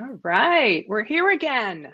[0.00, 1.92] All right, we're here again.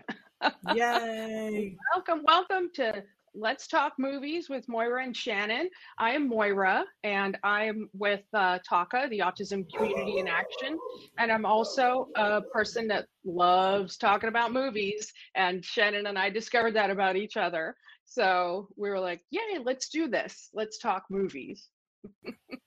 [0.74, 1.74] Yay!
[1.94, 3.02] welcome, welcome to
[3.34, 5.70] Let's Talk Movies with Moira and Shannon.
[5.96, 10.78] I am Moira, and I'm with uh, TACA, the Autism Community in Action,
[11.16, 15.10] and I'm also a person that loves talking about movies.
[15.34, 19.88] And Shannon and I discovered that about each other, so we were like, "Yay, let's
[19.88, 20.50] do this!
[20.52, 21.70] Let's talk movies."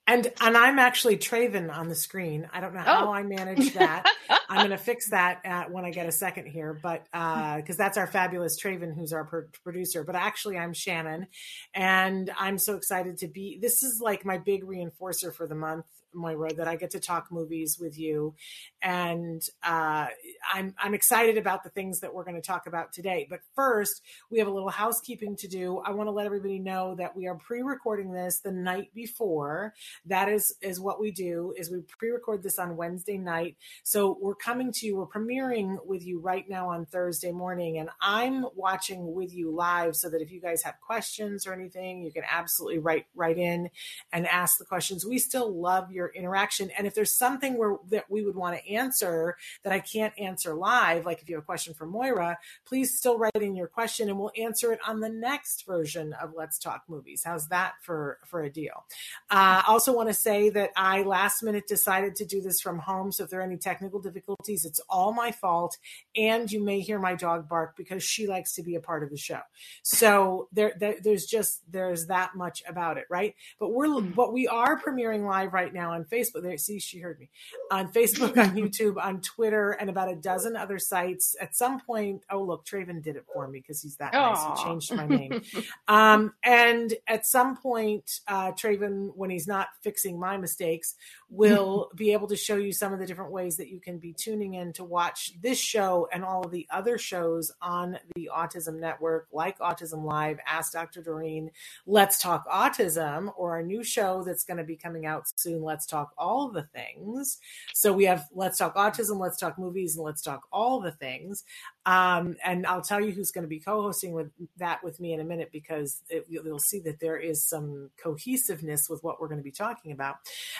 [0.07, 2.47] And and I'm actually Traven on the screen.
[2.53, 3.11] I don't know how oh.
[3.11, 4.09] I managed that.
[4.49, 7.77] I'm going to fix that at, when I get a second here, but because uh,
[7.77, 10.03] that's our fabulous Traven, who's our per- producer.
[10.03, 11.27] But actually, I'm Shannon,
[11.73, 13.59] and I'm so excited to be.
[13.61, 15.85] This is like my big reinforcer for the month
[16.17, 18.35] Moira, that I get to talk movies with you,
[18.81, 20.07] and uh,
[20.53, 23.27] I'm I'm excited about the things that we're going to talk about today.
[23.29, 25.79] But first, we have a little housekeeping to do.
[25.79, 29.73] I want to let everybody know that we are pre-recording this the night before.
[30.05, 31.53] That is is what we do.
[31.57, 33.57] Is we pre-record this on Wednesday night.
[33.83, 34.97] So we're coming to you.
[34.97, 39.95] We're premiering with you right now on Thursday morning, and I'm watching with you live
[39.95, 43.69] so that if you guys have questions or anything, you can absolutely write write in
[44.11, 45.05] and ask the questions.
[45.05, 46.69] We still love your interaction.
[46.77, 50.53] And if there's something where that we would want to answer that I can't answer
[50.53, 54.09] live, like if you have a question for Moira, please still write in your question
[54.09, 57.23] and we'll answer it on the next version of Let's Talk Movies.
[57.25, 58.85] How's that for for a deal?
[59.29, 62.59] Uh, I uh, also want to say that I last minute decided to do this
[62.61, 63.11] from home.
[63.11, 65.77] So if there are any technical difficulties, it's all my fault.
[66.15, 69.09] And you may hear my dog bark because she likes to be a part of
[69.09, 69.39] the show.
[69.83, 73.35] So there, there there's just there's that much about it, right?
[73.59, 76.43] But we're what we are premiering live right now on Facebook.
[76.43, 77.29] There, see, she heard me
[77.71, 81.35] on Facebook, on YouTube, on Twitter, and about a dozen other sites.
[81.39, 84.33] At some point, oh look, Traven did it for me because he's that Aww.
[84.33, 84.59] nice.
[84.59, 85.41] He changed my name.
[85.87, 90.95] um, and at some point, uh, Traven, when he's not fixing my mistakes,
[91.29, 94.13] will be able to show you some of the different ways that you can be
[94.13, 98.79] tuning in to watch this show and all of the other shows on the Autism
[98.79, 101.01] Network, like Autism Live, Ask Dr.
[101.01, 101.51] Doreen,
[101.85, 105.76] Let's Talk Autism, or our new show that's going to be coming out soon, Let's
[105.85, 107.37] Talk All the Things.
[107.73, 111.43] So we have Let's Talk Autism, Let's Talk Movies, and Let's Talk All the Things.
[111.87, 115.21] Um, and I'll tell you who's going to be co-hosting with that with me in
[115.21, 119.39] a minute because it, you'll see that there is some cohesiveness with what we're going
[119.39, 120.17] to be talking about.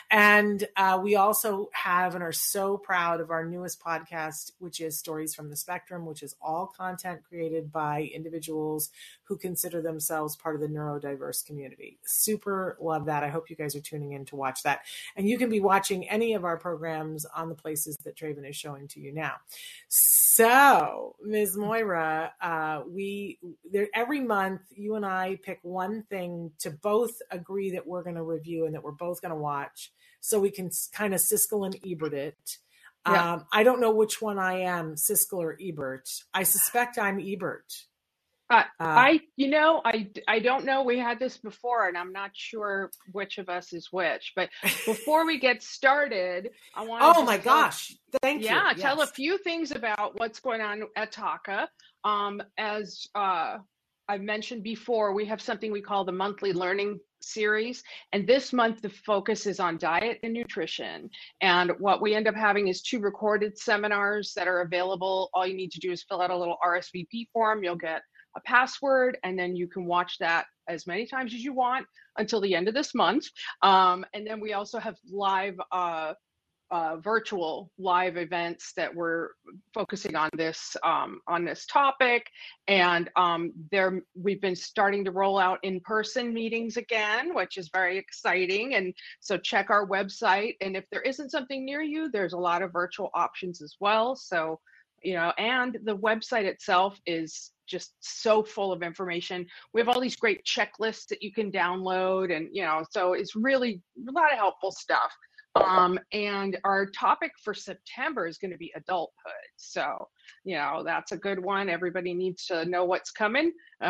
[0.10, 4.98] And uh, we also have and are so proud of our newest podcast, which is
[4.98, 8.90] Stories from the Spectrum, which is all content created by individuals
[9.26, 12.00] who consider themselves part of the neurodiverse community.
[12.06, 13.26] Super love that.
[13.26, 14.86] I hope you guys are tuning in to watch that.
[15.18, 18.56] And you can be watching any of our programs on the places that Traven is
[18.56, 19.34] showing to you now.
[19.90, 21.58] So Ms.
[21.58, 23.40] Moira, uh, we
[23.72, 28.16] there every month you and I pick one thing to both agree that we're going
[28.16, 31.66] to review and that we're both going to watch, so we can kind of Siskel
[31.66, 32.58] and Ebert it.
[33.06, 33.34] Yeah.
[33.34, 36.10] Um, I don't know which one I am, Siskel or Ebert.
[36.34, 37.86] I suspect I'm Ebert.
[38.50, 40.84] Uh, uh, I, you know, I, I don't know.
[40.84, 44.34] We had this before, and I'm not sure which of us is which.
[44.36, 44.50] But
[44.86, 47.04] before we get started, I want.
[47.04, 47.96] oh my tell, gosh!
[48.22, 48.78] Thank yeah, you.
[48.78, 51.68] Yeah, tell a few things about what's going on at TACA.
[52.06, 53.58] Um, as uh,
[54.08, 57.84] I've mentioned before, we have something we call the monthly learning series.
[58.14, 61.10] And this month, the focus is on diet and nutrition.
[61.42, 65.30] And what we end up having is two recorded seminars that are available.
[65.34, 67.64] All you need to do is fill out a little RSVP form.
[67.64, 68.02] You'll get
[68.38, 71.86] a password, and then you can watch that as many times as you want
[72.18, 73.26] until the end of this month.
[73.62, 76.14] Um, and then we also have live uh,
[76.70, 79.30] uh, virtual live events that we're
[79.74, 82.28] focusing on this um, on this topic,
[82.68, 87.98] and um, there we've been starting to roll out in-person meetings again, which is very
[87.98, 88.76] exciting.
[88.76, 92.62] And so check our website, and if there isn't something near you, there's a lot
[92.62, 94.16] of virtual options as well.
[94.16, 94.60] So
[95.04, 99.46] you know, and the website itself is just so full of information.
[99.74, 103.36] We have all these great checklists that you can download, and you know, so it's
[103.36, 105.12] really a lot of helpful stuff.
[105.56, 109.34] Um, and our topic for September is going to be adulthood.
[109.56, 110.08] So,
[110.44, 111.70] you know, that's a good one.
[111.70, 113.52] Everybody needs to know what's coming.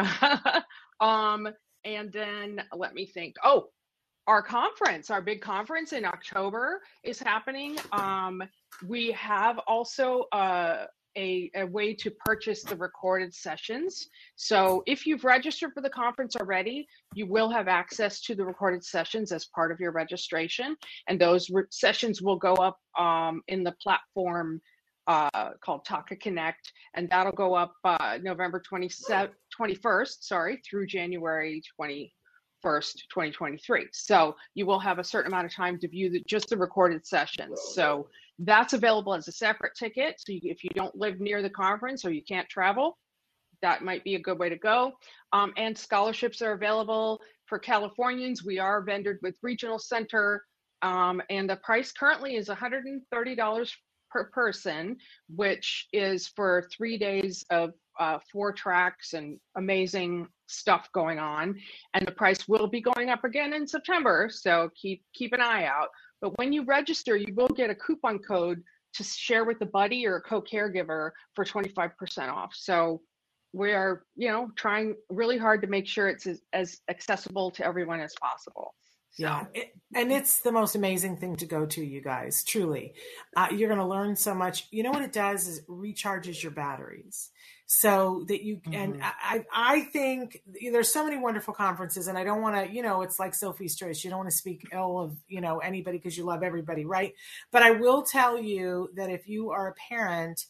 [0.99, 1.49] um,
[1.83, 3.35] and then let me think.
[3.43, 3.67] Oh,
[4.27, 7.77] our conference, our big conference in October is happening.
[7.93, 8.43] Um,
[8.85, 10.85] we have also uh,
[11.17, 14.07] a, a way to purchase the recorded sessions.
[14.35, 18.83] So if you've registered for the conference already, you will have access to the recorded
[18.83, 20.77] sessions as part of your registration.
[21.07, 24.61] And those re- sessions will go up um, in the platform
[25.07, 31.61] uh, called TACA Connect, and that'll go up uh, November 27, 21st, sorry, through January
[31.79, 32.11] 21st,
[32.63, 33.87] 2023.
[33.93, 37.07] So you will have a certain amount of time to view the, just the recorded
[37.07, 37.59] sessions.
[37.73, 40.15] So that's available as a separate ticket.
[40.19, 42.97] So you, if you don't live near the conference or you can't travel,
[43.61, 44.93] that might be a good way to go.
[45.33, 48.43] Um, and scholarships are available for Californians.
[48.43, 50.43] We are vendored with Regional Center,
[50.81, 53.71] um, and the price currently is $130
[54.11, 54.97] per person,
[55.29, 61.55] which is for three days of uh, four tracks and amazing stuff going on.
[61.93, 65.65] And the price will be going up again in September, so keep keep an eye
[65.65, 65.89] out.
[66.21, 68.63] But when you register, you will get a coupon code
[68.95, 72.53] to share with a buddy or a co-caregiver for 25% off.
[72.55, 73.01] So
[73.53, 77.65] we are, you know, trying really hard to make sure it's as, as accessible to
[77.65, 78.73] everyone as possible.
[79.11, 79.23] So.
[79.23, 82.43] Yeah, it, and it's the most amazing thing to go to, you guys.
[82.43, 82.93] Truly,
[83.35, 84.67] uh, you're going to learn so much.
[84.69, 87.31] You know what it does is recharges your batteries
[87.69, 88.73] so that you mm-hmm.
[88.73, 90.41] and I I think
[90.71, 93.75] there's so many wonderful conferences and I don't want to you know it's like Sophie's
[93.75, 94.03] choice.
[94.03, 97.13] You don't want to speak ill of you know anybody because you love everybody right?
[97.51, 100.45] But I will tell you that if you are a parent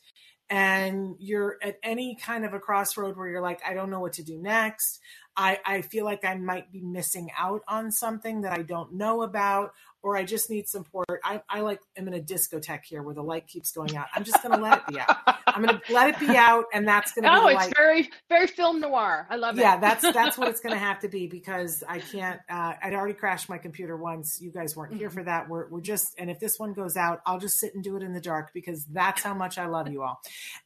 [0.50, 4.14] and you're at any kind of a crossroad where you're like I don't know what
[4.14, 5.00] to do next.
[5.36, 9.22] I, I feel like I might be missing out on something that I don't know
[9.22, 9.74] about,
[10.08, 11.20] or I just need support.
[11.22, 14.08] I, I like am in a discotheque here where the light keeps going out.
[14.16, 15.18] I'm just gonna let it be out.
[15.46, 17.28] I'm gonna let it be out, and that's gonna.
[17.30, 17.74] Oh, be it's light.
[17.76, 19.28] very very film noir.
[19.30, 19.62] I love it.
[19.64, 22.40] Yeah, that's that's what it's gonna have to be because I can't.
[22.50, 24.40] Uh, I'd already crashed my computer once.
[24.42, 25.50] You guys weren't here for that.
[25.50, 28.02] We're we're just, and if this one goes out, I'll just sit and do it
[28.02, 30.22] in the dark because that's how much I love you all.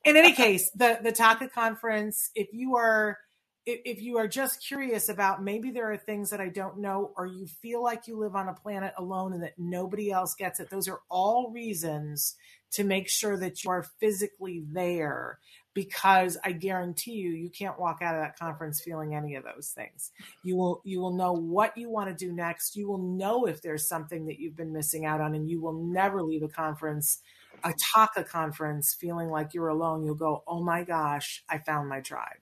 [0.06, 2.30] In any case, the the TACA conference.
[2.36, 3.18] If you are
[3.66, 7.28] if you are just curious about maybe there are things that I don't know, or
[7.28, 10.70] you feel like you live on a planet alone and that nobody else gets it,
[10.70, 12.36] those are all reasons
[12.72, 15.40] to make sure that you are physically there
[15.74, 19.70] because I guarantee you you can't walk out of that conference feeling any of those
[19.70, 20.12] things.
[20.44, 22.76] You will you will know what you want to do next.
[22.76, 25.74] You will know if there's something that you've been missing out on and you will
[25.74, 27.20] never leave a conference
[27.64, 30.04] a TACA conference feeling like you're alone.
[30.04, 32.41] You'll go, "Oh my gosh, I found my tribe."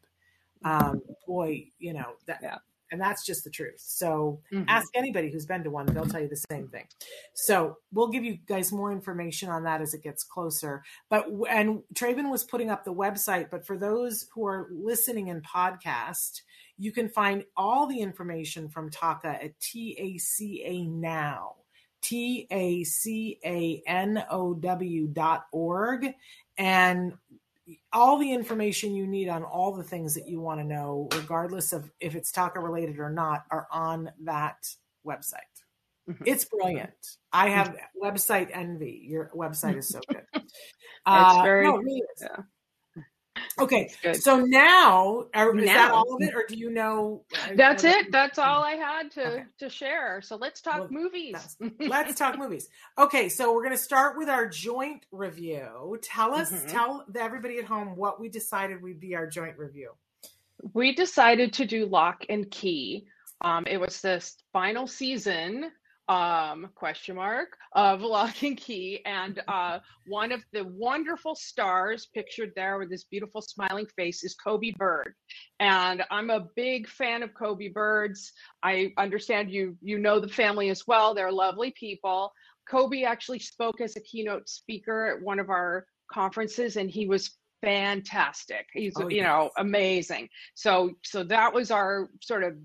[0.64, 2.40] Um, boy, you know that.
[2.42, 2.58] Yeah.
[2.92, 3.76] And that's just the truth.
[3.78, 4.66] So mm-hmm.
[4.68, 6.88] ask anybody who's been to one; they'll tell you the same thing.
[7.36, 10.84] So we'll give you guys more information on that as it gets closer.
[11.08, 13.52] But and Traven was putting up the website.
[13.52, 16.42] But for those who are listening in podcast,
[16.80, 21.56] you can find all the information from TACA at TACA now.
[22.02, 26.07] T A C A N O W dot org.
[26.57, 27.14] And
[27.94, 31.73] all the information you need on all the things that you want to know, regardless
[31.73, 34.68] of if it's TACA related or not, are on that
[35.06, 35.35] website.
[36.09, 36.23] Mm-hmm.
[36.26, 37.18] It's brilliant.
[37.31, 39.06] I have website envy.
[39.07, 40.23] Your website is so good.
[41.06, 42.42] Uh, it's very, no, really yeah.
[43.60, 47.24] Okay, so now, are, now, is that all of it, or do you know?
[47.34, 48.12] Uh, that's it.
[48.12, 49.44] That's all I had to okay.
[49.60, 50.22] to share.
[50.22, 51.58] So let's talk well, movies.
[51.80, 52.69] let's talk movies.
[52.98, 56.00] Okay, so we're going to start with our joint review.
[56.02, 56.68] Tell us, mm-hmm.
[56.68, 59.92] tell everybody at home what we decided would be our joint review.
[60.74, 63.06] We decided to do Locke and Key.
[63.42, 65.72] Um, it was the final season
[66.09, 72.51] um, question mark of Locke and Key, and uh, one of the wonderful stars pictured
[72.56, 75.13] there with this beautiful smiling face is Coby Bird,
[75.59, 78.33] and I'm a big fan of Coby Birds.
[78.63, 81.13] I understand you you know the family as well.
[81.13, 82.33] They're lovely people.
[82.69, 87.37] Coby actually spoke as a keynote speaker at one of our conferences, and he was
[87.61, 88.66] fantastic.
[88.73, 90.30] He's oh, you know amazing.
[90.56, 92.56] So so that was our sort of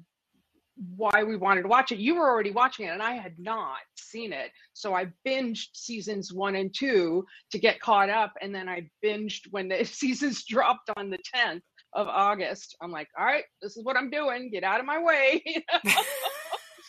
[0.97, 1.99] why we wanted to watch it.
[1.99, 4.51] You were already watching it, and I had not seen it.
[4.73, 9.43] So I binged seasons one and two to get caught up, and then I binged
[9.51, 11.63] when the seasons dropped on the 10th
[11.93, 12.77] of August.
[12.81, 14.51] I'm like, all right, this is what I'm doing.
[14.51, 15.43] Get out of my way.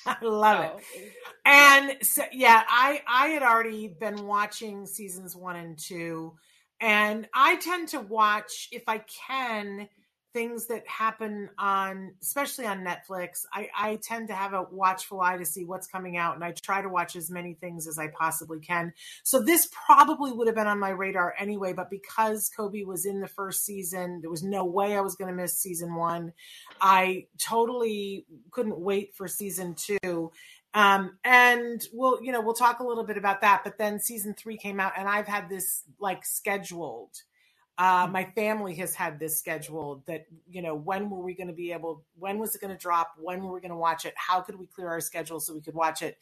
[0.08, 1.14] I love so, it.
[1.46, 6.34] And so, yeah, I I had already been watching seasons one and two,
[6.80, 9.88] and I tend to watch if I can
[10.36, 15.38] things that happen on especially on netflix I, I tend to have a watchful eye
[15.38, 18.08] to see what's coming out and i try to watch as many things as i
[18.08, 18.92] possibly can
[19.24, 23.22] so this probably would have been on my radar anyway but because coby was in
[23.22, 26.34] the first season there was no way i was going to miss season one
[26.82, 30.34] i totally couldn't wait for season two
[30.74, 33.62] um, and we'll, you know, we'll talk a little bit about that.
[33.64, 37.22] But then season three came out, and I've had this like scheduled
[37.78, 41.54] uh, my family has had this scheduled that, you know, when were we going to
[41.54, 43.12] be able, when was it going to drop?
[43.18, 44.14] When were we going to watch it?
[44.16, 46.18] How could we clear our schedule so we could watch it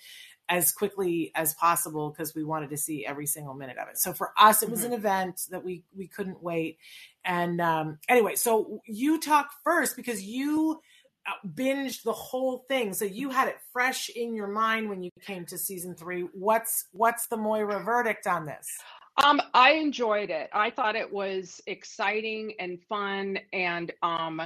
[0.50, 2.10] as quickly as possible?
[2.10, 4.00] Because we wanted to see every single minute of it.
[4.00, 4.94] So for us, it was mm-hmm.
[4.94, 6.80] an event that we, we couldn't wait.
[7.24, 10.82] And um, anyway, so you talk first because you
[11.28, 12.94] uh, binged the whole thing.
[12.94, 16.22] So you had it fresh in your mind when you came to season three.
[16.34, 18.76] What's, what's the Moira verdict on this?
[19.22, 20.50] Um, I enjoyed it.
[20.54, 24.42] I thought it was exciting and fun, and um,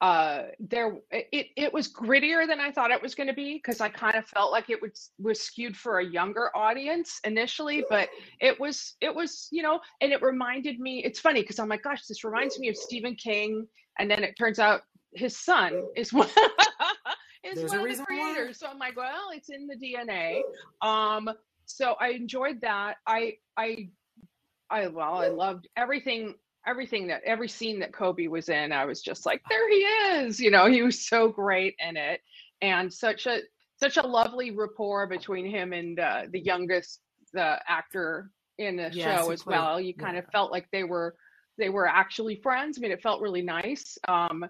[0.00, 3.80] uh, there it it was grittier than I thought it was going to be because
[3.80, 8.08] I kind of felt like it was was skewed for a younger audience initially, but
[8.40, 11.02] it was it was you know, and it reminded me.
[11.04, 13.66] It's funny because I'm like, gosh, this reminds me of Stephen King,
[13.98, 14.82] and then it turns out
[15.14, 16.28] his son is one.
[17.44, 18.60] is There's one of the creators.
[18.60, 18.66] Why.
[18.66, 20.42] So I'm like, well, it's in the DNA.
[20.80, 21.28] Um,
[21.66, 22.96] so I enjoyed that.
[23.06, 23.88] I I
[24.72, 26.34] I well, I loved everything
[26.66, 30.40] everything that every scene that Coby was in, I was just like, there he is.
[30.40, 32.20] You know, he was so great in it,
[32.60, 33.40] and such a
[33.76, 37.00] such a lovely rapport between him and uh, the youngest
[37.32, 39.80] the actor in the yes, show as well.
[39.80, 40.20] You kind yeah.
[40.20, 41.16] of felt like they were
[41.58, 42.78] they were actually friends.
[42.78, 43.98] I mean, it felt really nice.
[44.08, 44.44] Um,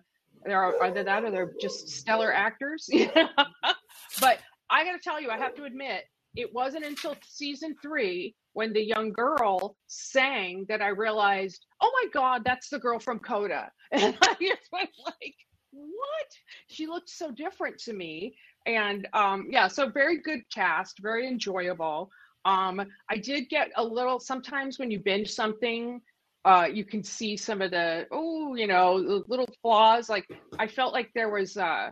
[0.45, 2.88] there are either that or they're just stellar actors.
[4.21, 4.38] but
[4.71, 8.73] I got to tell you, I have to admit, it wasn't until season three when
[8.73, 13.71] the young girl sang that I realized, oh my God, that's the girl from Coda.
[13.92, 15.35] And I just went like,
[15.71, 16.30] what?
[16.68, 18.35] She looked so different to me.
[18.66, 22.11] And um, yeah, so very good cast, very enjoyable.
[22.44, 22.80] Um,
[23.11, 26.00] I did get a little, sometimes when you binge something,
[26.44, 28.94] uh, you can see some of the, oh, you know,
[29.28, 30.09] little flaws.
[30.09, 30.26] Like
[30.59, 31.90] I felt like there was, uh,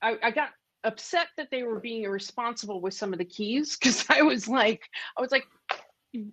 [0.00, 0.50] I, I got
[0.84, 4.82] upset that they were being irresponsible with some of the keys because I was like,
[5.16, 5.46] I was like,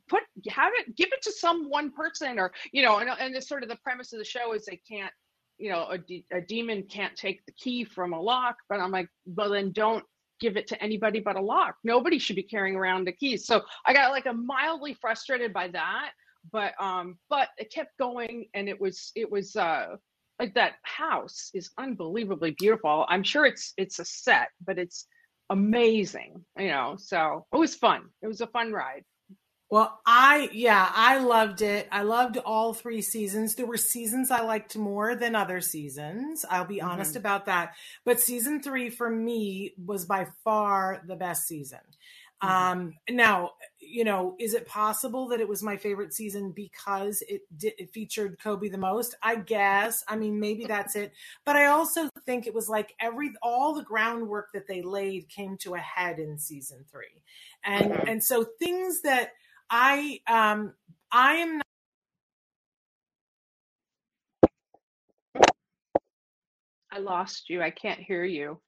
[0.08, 3.42] put have it, give it to some one person, or you know, and and the
[3.42, 5.12] sort of the premise of the show is they can't,
[5.58, 8.92] you know, a, de- a demon can't take the key from a lock, but I'm
[8.92, 10.04] like, well then don't
[10.40, 11.76] give it to anybody but a lock.
[11.84, 13.46] Nobody should be carrying around the keys.
[13.46, 16.12] So I got like a mildly frustrated by that,
[16.52, 19.96] but um, but it kept going, and it was it was uh
[20.40, 23.06] like that house is unbelievably beautiful.
[23.08, 25.08] I'm sure it's it's a set, but it's
[25.50, 26.96] amazing, you know.
[26.98, 28.10] So it was fun.
[28.22, 29.04] It was a fun ride.
[29.70, 31.88] Well, I yeah, I loved it.
[31.92, 33.56] I loved all three seasons.
[33.56, 36.46] There were seasons I liked more than other seasons.
[36.50, 36.88] I'll be mm-hmm.
[36.88, 37.74] honest about that.
[38.06, 41.80] But season 3 for me was by far the best season.
[42.44, 42.50] Mm-hmm.
[42.50, 43.52] Um now,
[43.88, 47.92] you know, is it possible that it was my favorite season because it did, it
[47.92, 49.16] featured Coby the most?
[49.22, 50.04] I guess.
[50.08, 51.14] I mean, maybe that's it.
[51.46, 55.58] But I also think it was like every all the groundwork that they laid came
[55.58, 57.06] to a head in season 3.
[57.64, 58.08] And mm-hmm.
[58.08, 59.32] and so things that
[59.70, 60.74] I um
[61.12, 61.66] I am not
[66.92, 67.62] I lost you.
[67.62, 68.60] I can't hear you.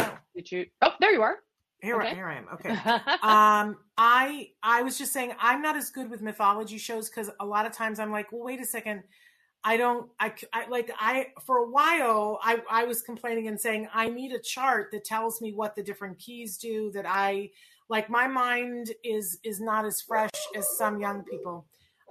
[0.00, 0.18] Oh.
[0.34, 0.66] Did you?
[0.82, 1.36] Oh, there you are.
[1.82, 2.14] Here, okay.
[2.14, 2.46] here I am.
[2.54, 2.70] Okay.
[3.22, 7.46] um, I I was just saying I'm not as good with mythology shows because a
[7.46, 9.02] lot of times I'm like, well, wait a second.
[9.62, 10.10] I don't.
[10.18, 10.90] I, I like.
[10.98, 15.04] I for a while I I was complaining and saying I need a chart that
[15.04, 16.90] tells me what the different keys do.
[16.92, 17.50] That I
[17.88, 21.66] like my mind is is not as fresh as some young people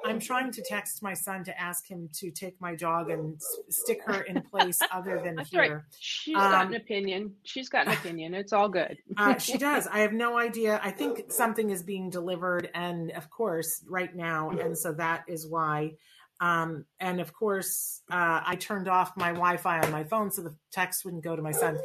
[0.06, 3.40] i'm trying to text my son to ask him to take my dog and
[3.70, 5.62] stick her in place other than That's here.
[5.62, 5.82] Right.
[6.00, 7.34] she's um, got an opinion.
[7.44, 8.34] She's got an opinion.
[8.34, 8.98] It's all good.
[9.18, 9.86] Uh, she does.
[9.88, 10.80] I have no idea.
[10.82, 14.50] I think something is being delivered and of course right now.
[14.52, 15.96] And so that is why.
[16.40, 20.42] Um, and of course, uh, I turned off my Wi Fi on my phone so
[20.42, 21.80] the text wouldn't go to my son.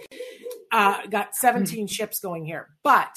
[0.70, 2.68] Uh, got 17 ships going here.
[2.84, 3.10] But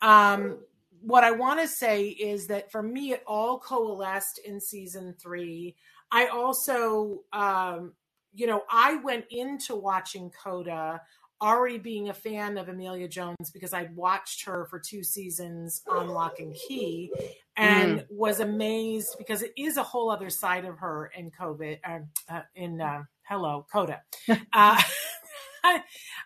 [0.00, 0.58] um,
[1.00, 5.76] what I want to say is that for me, it all coalesced in season three.
[6.10, 7.92] I also, um,
[8.34, 11.00] you know, I went into watching Coda
[11.40, 16.08] already being a fan of Emilia Jones because I'd watched her for two seasons on
[16.08, 17.12] Locke and Key
[17.56, 18.06] and mm.
[18.10, 22.42] was amazed because it is a whole other side of her in COVID, uh, uh,
[22.54, 24.02] in uh, Hello, Coda.
[24.52, 24.80] Uh,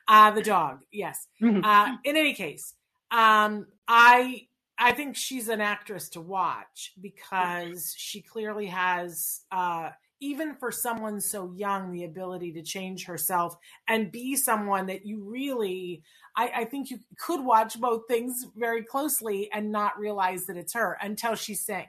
[0.09, 1.27] uh, the dog, yes.
[1.41, 1.65] Mm-hmm.
[1.65, 2.75] Uh, in any case,
[3.11, 4.47] um, I
[4.79, 9.91] I think she's an actress to watch because she clearly has uh,
[10.23, 13.57] even for someone so young, the ability to change herself
[13.89, 16.05] and be someone that you really,
[16.37, 20.75] I, I, think you could watch both things very closely and not realize that it's
[20.75, 21.89] her until she sang.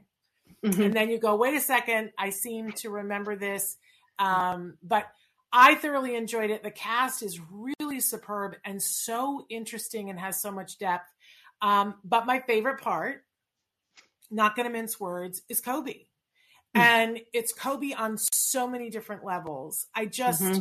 [0.65, 0.81] Mm-hmm.
[0.81, 3.77] And then you go, wait a second, I seem to remember this.
[4.17, 5.05] Um, but
[5.51, 6.63] I thoroughly enjoyed it.
[6.63, 11.07] The cast is really superb and so interesting and has so much depth.
[11.63, 13.23] Um, but my favorite part,
[14.29, 16.07] not going to mince words, is Coby.
[16.75, 16.81] Mm.
[16.81, 19.87] and it's Coby on so many different levels.
[19.93, 20.59] I just, mm-hmm.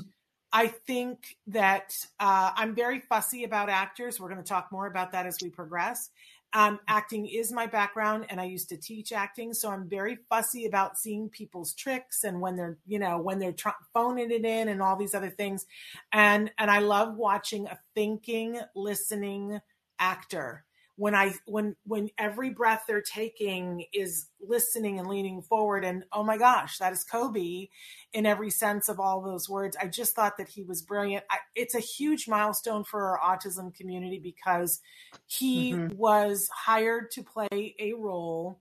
[0.53, 4.21] I think that uh, I'm very fussy about actors.
[4.21, 6.11] We're going to talk more about that as we progress.
[6.55, 10.67] Um, acting is my background, and I used to teach acting, so I'm very fussy
[10.67, 14.69] about seeing people's tricks and when they're, you know, when they're tr- phoning it in
[14.69, 15.65] and all these other things.
[16.13, 19.61] And and I love watching a thinking, listening
[19.99, 20.67] actor
[21.03, 26.23] when i when when every breath they're taking is listening and leaning forward and oh
[26.23, 27.71] my gosh that is coby
[28.13, 31.39] in every sense of all those words i just thought that he was brilliant I,
[31.57, 34.81] it's a huge milestone for our autism community because
[35.27, 35.97] he mm-hmm.
[35.97, 38.61] was hired to play a role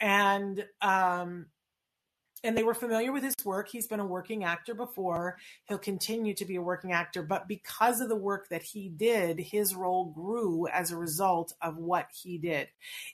[0.00, 1.46] and um
[2.42, 3.68] and they were familiar with his work.
[3.68, 5.36] He's been a working actor before.
[5.66, 9.38] He'll continue to be a working actor, but because of the work that he did,
[9.38, 12.68] his role grew as a result of what he did.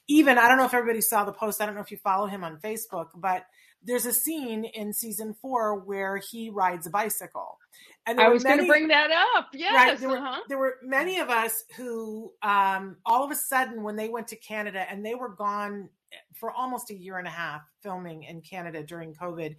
[0.08, 2.26] Even, I don't know if everybody saw the post, I don't know if you follow
[2.26, 3.46] him on Facebook, but
[3.82, 7.58] there's a scene in season four where he rides a bicycle.
[8.06, 9.48] And I was going to bring that up.
[9.52, 9.74] Yes.
[9.74, 10.38] Right, there, uh-huh.
[10.38, 14.28] were, there, were, many of us who, um, all of a sudden, when they went
[14.28, 15.88] to Canada and they were gone
[16.34, 19.56] for almost a year and a half filming in Canada during COVID.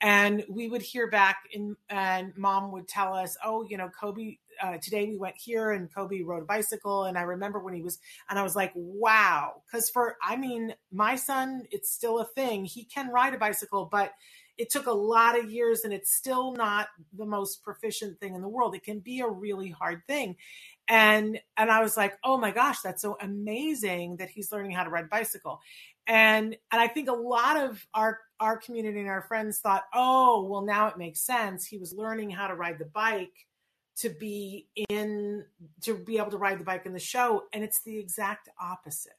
[0.00, 4.38] And we would hear back in, and mom would tell us, oh, you know, Coby,
[4.62, 7.04] uh, today we went here and Coby rode a bicycle.
[7.04, 9.62] And I remember when he was, and I was like, wow.
[9.70, 12.64] Cause for, I mean, my son, it's still a thing.
[12.64, 14.12] He can ride a bicycle, but
[14.58, 18.42] it took a lot of years and it's still not the most proficient thing in
[18.42, 18.74] the world.
[18.74, 20.36] It can be a really hard thing
[20.90, 24.82] and and i was like oh my gosh that's so amazing that he's learning how
[24.82, 25.60] to ride bicycle
[26.10, 30.44] and and i think a lot of our our community and our friends thought oh
[30.50, 33.46] well now it makes sense he was learning how to ride the bike
[33.96, 35.44] to be in
[35.80, 39.12] to be able to ride the bike in the show and it's the exact opposite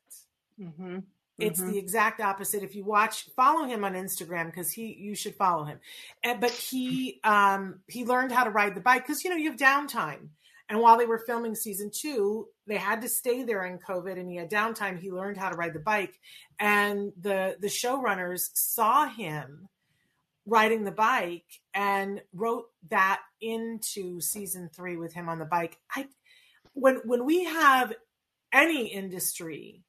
[0.59, 0.99] mm-hmm.
[1.39, 1.71] It's mm-hmm.
[1.71, 2.61] the exact opposite.
[2.61, 5.79] If you watch, follow him on Instagram because he, you should follow him.
[6.23, 9.49] And, but he, um, he learned how to ride the bike because you know you
[9.49, 10.27] have downtime.
[10.69, 14.29] And while they were filming season two, they had to stay there in COVID and
[14.29, 14.97] he had downtime.
[14.97, 16.17] He learned how to ride the bike.
[16.57, 19.67] And the the showrunners saw him
[20.45, 25.77] riding the bike and wrote that into season three with him on the bike.
[25.93, 26.07] I
[26.71, 27.93] when when we have
[28.53, 29.83] any industry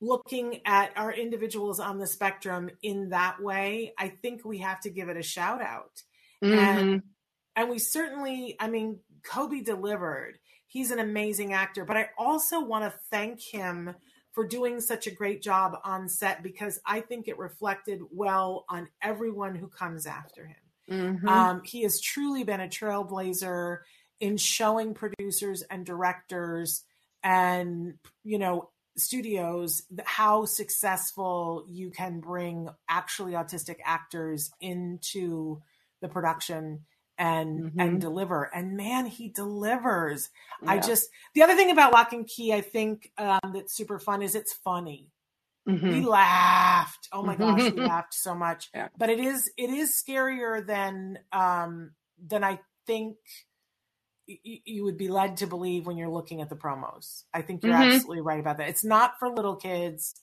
[0.00, 4.90] looking at our individuals on the spectrum in that way, I think we have to
[4.90, 6.02] give it a shout out.
[6.42, 6.58] Mm-hmm.
[6.58, 7.02] And
[7.56, 10.38] and we certainly, I mean, Coby delivered.
[10.72, 13.94] He's an amazing actor, but I also want to thank him
[14.30, 18.88] for doing such a great job on set because I think it reflected well on
[19.02, 20.56] everyone who comes after him.
[20.90, 21.28] Mm-hmm.
[21.28, 23.80] Um, he has truly been a trailblazer
[24.18, 26.84] in showing producers and directors
[27.22, 35.60] and you know studios how successful you can bring actually autistic actors into
[36.00, 36.80] the production
[37.18, 37.80] and mm-hmm.
[37.80, 40.30] and deliver and man he delivers
[40.62, 40.72] yeah.
[40.72, 44.22] i just the other thing about Locke and Key i think um, that's super fun
[44.22, 45.10] is it's funny
[45.68, 45.88] mm-hmm.
[45.88, 48.88] we laughed oh my gosh we laughed so much yeah.
[48.96, 51.92] but it is it is scarier than um
[52.26, 53.16] than i think
[54.26, 57.62] y- you would be led to believe when you're looking at the promos i think
[57.62, 57.92] you're mm-hmm.
[57.92, 60.14] absolutely right about that it's not for little kids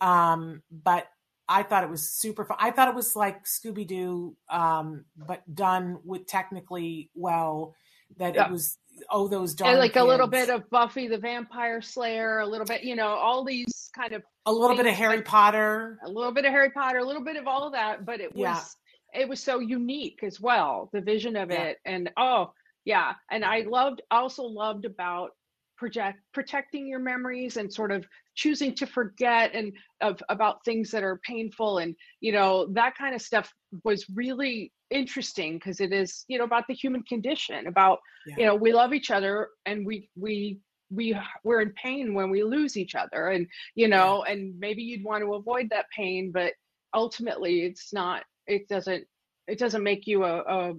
[0.00, 1.06] um but
[1.48, 2.58] I thought it was super fun.
[2.60, 7.74] I thought it was like Scooby Doo, um, but done with technically well.
[8.16, 8.46] That yeah.
[8.46, 8.78] it was
[9.10, 10.02] oh those darn and like kids.
[10.02, 13.90] a little bit of Buffy the Vampire Slayer, a little bit you know all these
[13.94, 16.98] kind of a little bit of Harry like, Potter, a little bit of Harry Potter,
[16.98, 18.76] a little bit of all of that, but it was
[19.14, 19.20] yeah.
[19.20, 20.88] it was so unique as well.
[20.92, 21.64] The vision of yeah.
[21.64, 22.52] it and oh
[22.84, 25.32] yeah, and I loved also loved about
[25.76, 28.06] project protecting your memories and sort of
[28.38, 33.12] choosing to forget and of about things that are painful and you know that kind
[33.14, 37.98] of stuff was really interesting because it is you know about the human condition about
[38.28, 38.36] yeah.
[38.38, 40.56] you know we love each other and we we
[40.90, 44.32] we we're in pain when we lose each other and you know yeah.
[44.32, 46.52] and maybe you'd want to avoid that pain but
[46.94, 49.04] ultimately it's not it doesn't
[49.48, 50.72] it doesn't make you a a,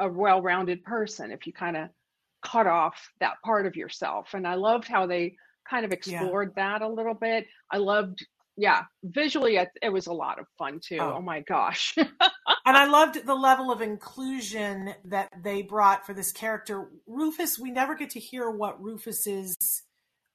[0.00, 1.88] a well-rounded person if you kind of
[2.44, 5.34] cut off that part of yourself and i loved how they
[5.70, 6.78] kind of explored yeah.
[6.78, 10.80] that a little bit i loved yeah visually it, it was a lot of fun
[10.84, 12.06] too oh, oh my gosh and
[12.66, 17.94] i loved the level of inclusion that they brought for this character rufus we never
[17.94, 19.82] get to hear what rufus's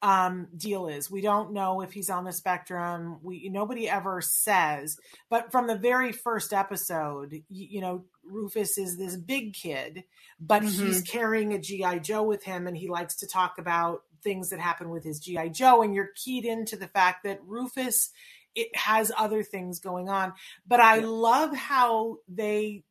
[0.05, 1.09] um, deal is.
[1.09, 3.17] We don't know if he's on the spectrum.
[3.23, 4.97] We nobody ever says.
[5.31, 10.03] But from the very first episode, you, you know, Rufus is this big kid,
[10.39, 10.85] but mm-hmm.
[10.85, 14.59] he's carrying a GI Joe with him, and he likes to talk about things that
[14.59, 15.81] happen with his GI Joe.
[15.81, 18.11] And you're keyed into the fact that Rufus
[18.55, 20.33] it has other things going on.
[20.65, 22.83] But I love how they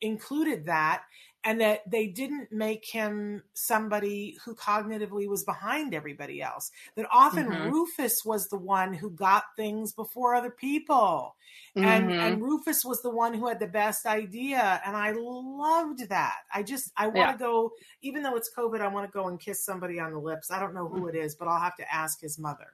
[0.00, 1.02] included that
[1.44, 6.70] and that they didn't make him somebody who cognitively was behind everybody else.
[6.96, 7.70] That often mm-hmm.
[7.70, 11.36] Rufus was the one who got things before other people.
[11.76, 11.86] Mm-hmm.
[11.86, 16.36] And and Rufus was the one who had the best idea and I loved that.
[16.54, 17.48] I just I want to yeah.
[17.48, 17.72] go
[18.02, 20.50] even though it's covid I want to go and kiss somebody on the lips.
[20.50, 21.08] I don't know who mm.
[21.08, 22.68] it is, but I'll have to ask his mother.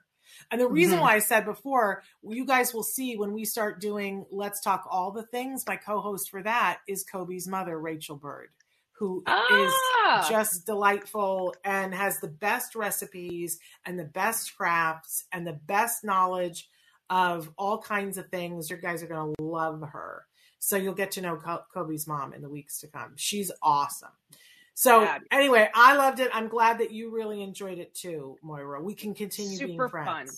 [0.51, 1.03] And the reason mm-hmm.
[1.03, 5.11] why I said before, you guys will see when we start doing Let's Talk All
[5.11, 8.49] the Things, my co host for that is Coby's mother, Rachel Bird,
[8.92, 10.22] who ah.
[10.22, 16.05] is just delightful and has the best recipes and the best crafts and the best
[16.05, 16.68] knowledge
[17.11, 18.70] of all kinds of things.
[18.70, 20.25] You guys are going to love her.
[20.59, 21.40] So you'll get to know
[21.75, 23.12] Coby's mom in the weeks to come.
[23.16, 24.09] She's awesome.
[24.77, 26.31] So anyway, I loved it.
[26.35, 28.83] I'm glad that you really enjoyed it too, Moira.
[28.83, 30.07] We can continue Super being friends.
[30.07, 30.29] Fun.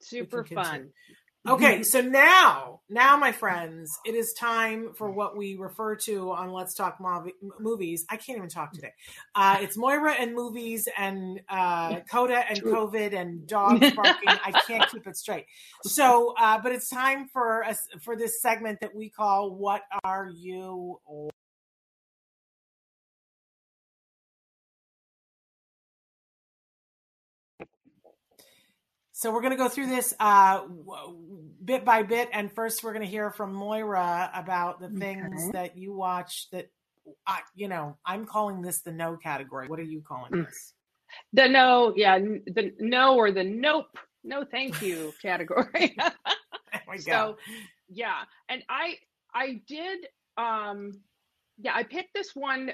[0.00, 0.90] Super fun.
[1.46, 6.52] Okay, so now, now, my friends, it is time for what we refer to on
[6.52, 8.06] Let's Talk Mov- Movies.
[8.08, 8.92] I can't even talk today.
[9.34, 14.30] Uh, it's Moira and movies and uh, Coda and COVID and dogs barking.
[14.42, 15.44] I can't keep it straight.
[15.82, 20.26] So, uh, but it's time for us for this segment that we call "What Are
[20.26, 20.98] You?"
[29.24, 30.64] So we're going to go through this uh,
[31.64, 35.52] bit by bit, and first we're going to hear from Moira about the things okay.
[35.52, 36.48] that you watch.
[36.52, 36.70] That
[37.26, 39.66] I, you know, I'm calling this the no category.
[39.66, 40.44] What are you calling mm.
[40.44, 40.74] this?
[41.32, 45.96] The no, yeah, the no or the nope, no, thank you category.
[46.98, 47.38] so,
[47.88, 48.98] yeah, and I,
[49.34, 50.00] I did,
[50.36, 51.00] um,
[51.56, 52.72] yeah, I picked this one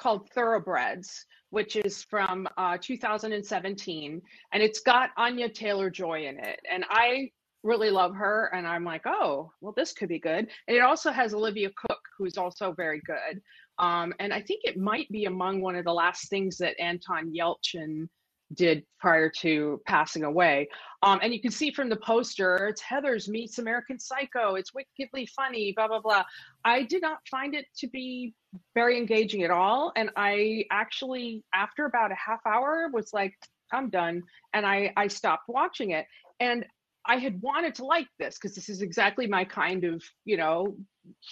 [0.00, 6.60] called Thoroughbreds, which is from uh, 2017, and it's got Anya Taylor Joy in it,
[6.70, 7.30] and I
[7.62, 10.48] really love her, and I'm like, oh, well, this could be good.
[10.66, 13.42] And it also has Olivia Cooke, who's also very good,
[13.78, 17.32] um, and I think it might be among one of the last things that Anton
[17.34, 18.08] Yelchin
[18.54, 20.68] did prior to passing away.
[21.02, 24.56] Um, and you can see from the poster, it's Heathers meets American Psycho.
[24.56, 26.24] It's wickedly funny, blah, blah, blah.
[26.64, 28.34] I did not find it to be
[28.74, 29.92] very engaging at all.
[29.96, 33.34] And I actually, after about a half hour, was like,
[33.72, 34.22] I'm done.
[34.52, 36.06] And I, I stopped watching it.
[36.40, 36.64] And
[37.06, 40.76] I had wanted to like this because this is exactly my kind of, you know,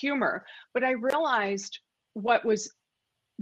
[0.00, 0.44] humor.
[0.74, 1.78] But I realized
[2.14, 2.72] what was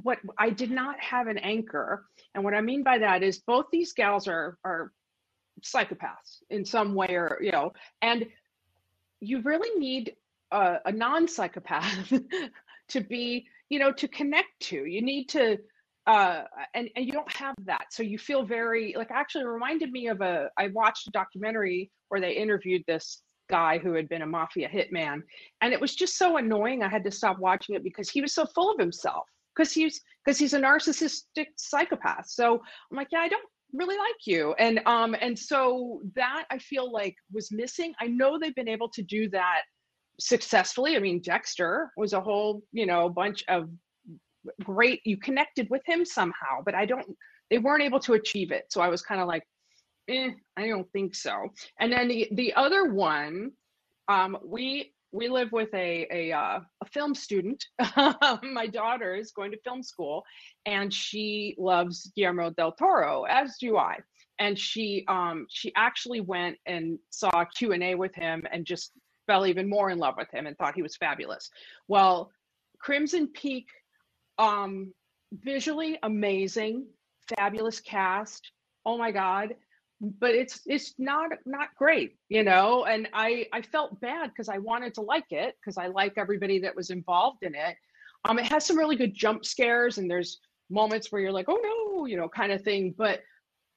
[0.03, 2.05] what I did not have an anchor.
[2.35, 4.93] And what I mean by that is both these gals are are
[5.63, 8.27] psychopaths in some way or you know, and
[9.21, 10.15] you really need
[10.51, 12.13] a, a non-psychopath
[12.89, 14.85] to be, you know, to connect to.
[14.85, 15.59] You need to
[16.07, 20.07] uh, and and you don't have that so you feel very like actually reminded me
[20.07, 24.27] of a i watched a documentary where they interviewed this guy who had been a
[24.27, 25.21] mafia hitman
[25.63, 28.33] and it was just so annoying i had to stop watching it because he was
[28.33, 29.27] so full of himself
[29.57, 32.29] because he's because he's a narcissistic psychopath.
[32.29, 34.55] So I'm like, yeah, I don't really like you.
[34.59, 37.95] And um and so that I feel like was missing.
[38.01, 39.63] I know they've been able to do that
[40.19, 40.97] successfully.
[40.97, 43.69] I mean, Dexter was a whole, you know, bunch of
[44.63, 47.07] great you connected with him somehow, but I don't
[47.51, 48.67] they weren't able to achieve it.
[48.71, 49.45] So I was kind of like,
[50.09, 51.49] eh, I don't think so.
[51.81, 53.53] And then the the other one,
[54.09, 57.65] um, we we live with a a, uh, a film student.
[57.97, 60.25] My daughter is going to film school,
[60.67, 63.99] and she loves Guillermo del Toro, as do I.
[64.39, 68.93] And she um she actually went and saw Q and A with him, and just
[69.27, 71.51] fell even more in love with him, and thought he was fabulous.
[71.89, 72.31] Well,
[72.79, 73.67] Crimson Peak,
[74.39, 74.93] um,
[75.33, 76.87] visually amazing,
[77.37, 78.53] fabulous cast.
[78.85, 79.55] Oh my God,
[80.01, 84.59] but it's it's not not great you know and i i felt bad because i
[84.59, 87.77] wanted to like it because i like everybody that was involved in it
[88.29, 91.61] um it has some really good jump scares and there's moments where you're like oh
[91.63, 93.21] no you know kind of thing but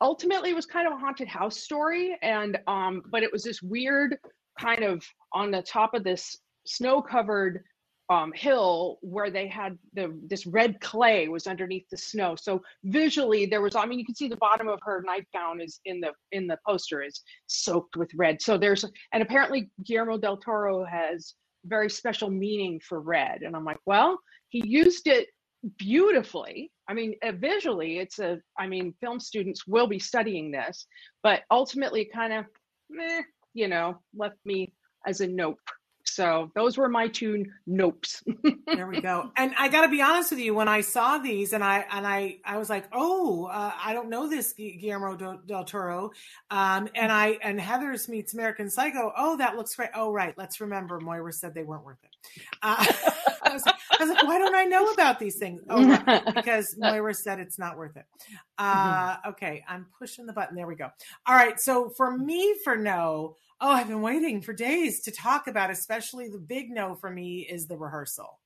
[0.01, 3.61] ultimately it was kind of a haunted house story and um but it was this
[3.61, 4.17] weird
[4.59, 7.63] kind of on the top of this snow covered
[8.09, 12.35] um, hill where they had the this red clay was underneath the snow.
[12.35, 13.75] So visually, there was.
[13.75, 16.57] I mean, you can see the bottom of her nightgown is in the in the
[16.65, 18.41] poster is soaked with red.
[18.41, 23.41] So there's and apparently Guillermo del Toro has very special meaning for red.
[23.41, 25.27] And I'm like, well, he used it
[25.77, 26.71] beautifully.
[26.87, 28.39] I mean, uh, visually, it's a.
[28.57, 30.87] I mean, film students will be studying this,
[31.21, 32.45] but ultimately, kind of,
[33.53, 34.73] you know, left me
[35.09, 35.59] as a nope.
[36.05, 38.23] So those were my two nopes.
[38.65, 39.31] there we go.
[39.37, 42.05] And I got to be honest with you, when I saw these, and I and
[42.05, 46.11] I I was like, oh, uh, I don't know this Guillermo del, Toro,
[46.49, 49.13] um, and I and Heathers meets American Psycho.
[49.15, 49.89] Oh, that looks great.
[49.93, 50.33] Oh, right.
[50.37, 52.41] Let's remember, Moira said they weren't worth it.
[52.63, 52.75] Uh,
[53.43, 55.61] I, was, I, was, like, why don't I know about these things?
[55.69, 58.05] Oh, right, because Moira said it's not worth it.
[58.57, 60.55] Uh, okay, I'm pushing the button.
[60.55, 60.89] There we go.
[61.27, 61.59] All right.
[61.59, 66.29] So for me, for no oh, I've been waiting for days to talk about, especially
[66.29, 68.39] the big no for me is the rehearsal.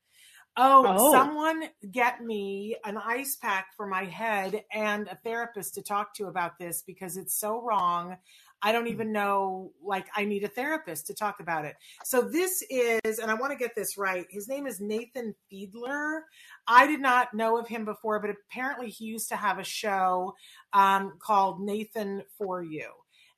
[0.56, 5.82] Oh, oh, someone get me an ice pack for my head and a therapist to
[5.82, 8.17] talk to about this because it's so wrong.
[8.62, 11.76] I don't even know, like, I need a therapist to talk about it.
[12.06, 14.26] So, this is, and I want to get this right.
[14.30, 16.23] His name is Nathan Fielder.
[16.67, 20.36] I did not know of him before, but apparently he used to have a show
[20.71, 22.91] um, called Nathan for You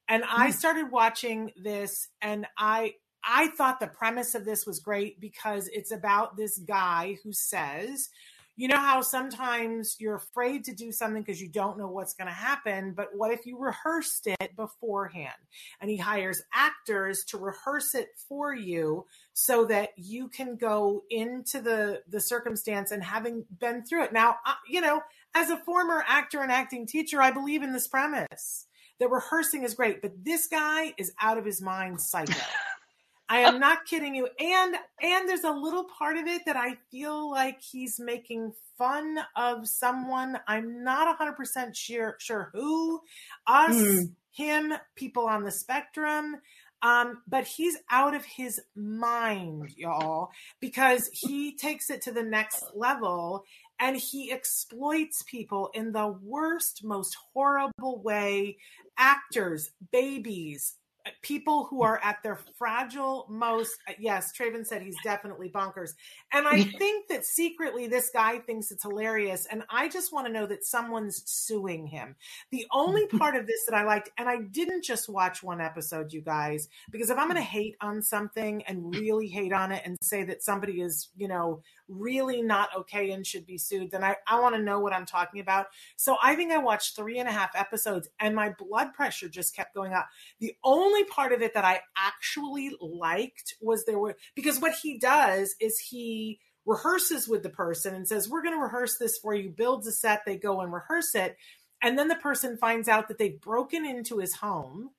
[0.07, 0.51] and I hmm.
[0.51, 2.95] started watching this and I
[3.27, 8.09] I thought the premise of this was great because it's about this guy who says,
[8.57, 12.27] you know how sometimes you're afraid to do something because you don't know what's going
[12.27, 15.33] to happen, but what if you rehearsed it beforehand?
[15.81, 21.59] And he hires actors to rehearse it for you so that you can go into
[21.59, 24.13] the the circumstance and having been through it.
[24.13, 25.01] Now, uh, you know,
[25.33, 28.67] as a former actor and acting teacher, I believe in this premise
[28.99, 32.33] the rehearsing is great, but this guy is out of his mind psycho.
[33.29, 34.27] I am not kidding you.
[34.39, 39.17] And and there's a little part of it that I feel like he's making fun
[39.35, 40.39] of someone.
[40.47, 43.01] I'm not 100% sure sure who.
[43.47, 44.11] Us, mm.
[44.31, 46.37] him, people on the spectrum.
[46.81, 50.29] Um, but he's out of his mind, y'all,
[50.59, 53.43] because he takes it to the next level
[53.79, 58.57] and he exploits people in the worst, most horrible way.
[58.97, 60.75] Actors, babies,
[61.21, 65.91] people who are at their fragile most uh, yes traven said he's definitely bonkers
[66.33, 70.33] and i think that secretly this guy thinks it's hilarious and i just want to
[70.33, 72.15] know that someone's suing him
[72.51, 76.11] the only part of this that i liked and i didn't just watch one episode
[76.11, 79.81] you guys because if i'm going to hate on something and really hate on it
[79.85, 84.03] and say that somebody is you know really not okay and should be sued, then
[84.03, 85.67] I, I want to know what I'm talking about.
[85.95, 89.55] So I think I watched three and a half episodes and my blood pressure just
[89.55, 90.07] kept going up.
[90.39, 94.97] The only part of it that I actually liked was there were, because what he
[94.97, 99.35] does is he, rehearses with the person and says, We're going to rehearse this for
[99.35, 101.37] you, builds a set, they go and rehearse it.
[101.83, 104.89] And then the person finds out that they've broken into his home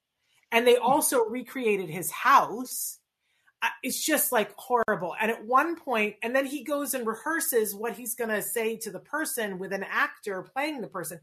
[0.52, 0.85] and they hmm.
[0.85, 3.00] also recreated his house
[3.82, 5.14] it's just like horrible.
[5.20, 8.76] And at one point, and then he goes and rehearses what he's going to say
[8.78, 11.20] to the person with an actor playing the person.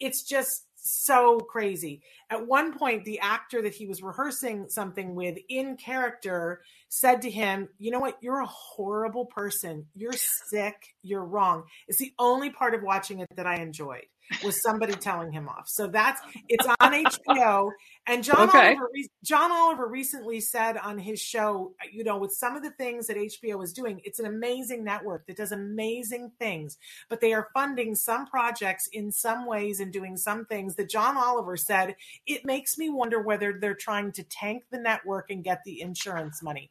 [0.00, 2.02] It's just so crazy.
[2.30, 7.30] At one point, the actor that he was rehearsing something with in character said to
[7.30, 8.18] him, You know what?
[8.20, 9.86] You're a horrible person.
[9.94, 10.94] You're sick.
[11.02, 11.64] You're wrong.
[11.88, 14.06] It's the only part of watching it that I enjoyed
[14.44, 15.68] was somebody telling him off.
[15.68, 17.70] So that's it's on HBO.
[18.08, 18.68] And John okay.
[18.68, 18.90] Oliver,
[19.24, 23.16] John Oliver recently said on his show, you know, with some of the things that
[23.16, 27.96] HBO is doing, it's an amazing network that does amazing things, but they are funding
[27.96, 32.78] some projects in some ways and doing some things that John Oliver said it makes
[32.78, 36.70] me wonder whether they're trying to tank the network and get the insurance money.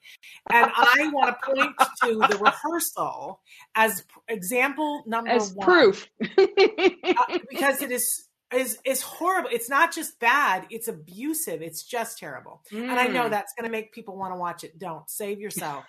[0.52, 3.42] And I want to point to the rehearsal
[3.76, 5.66] as example number as one.
[5.66, 6.08] proof.
[6.22, 9.50] uh, because it is is is horrible.
[9.52, 11.62] It's not just bad; it's abusive.
[11.62, 12.62] It's just terrible.
[12.72, 12.90] Mm.
[12.90, 13.30] And I know mm.
[13.30, 14.78] that's going to make people want to watch it.
[14.78, 15.86] Don't save yourself.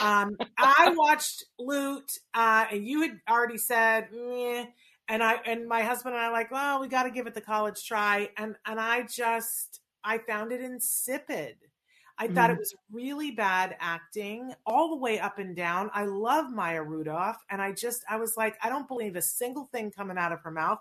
[0.00, 4.66] um, I watched Loot, uh, and you had already said, Meh.
[5.08, 7.40] and I and my husband and I like, well, we got to give it the
[7.40, 11.56] college try, and and I just I found it insipid.
[12.18, 12.34] I mm.
[12.34, 12.60] thought it mm.
[12.60, 15.90] was really bad acting all the way up and down.
[15.92, 19.68] I love Maya Rudolph, and I just, I was like, I don't believe a single
[19.72, 20.78] thing coming out of her mouth.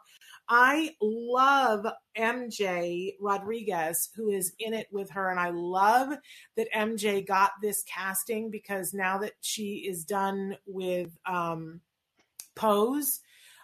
[0.50, 1.86] I love
[2.18, 5.30] MJ Rodriguez, who is in it with her.
[5.30, 6.14] And I love
[6.58, 11.80] that MJ got this casting because now that she is done with um,
[12.56, 13.22] Pose,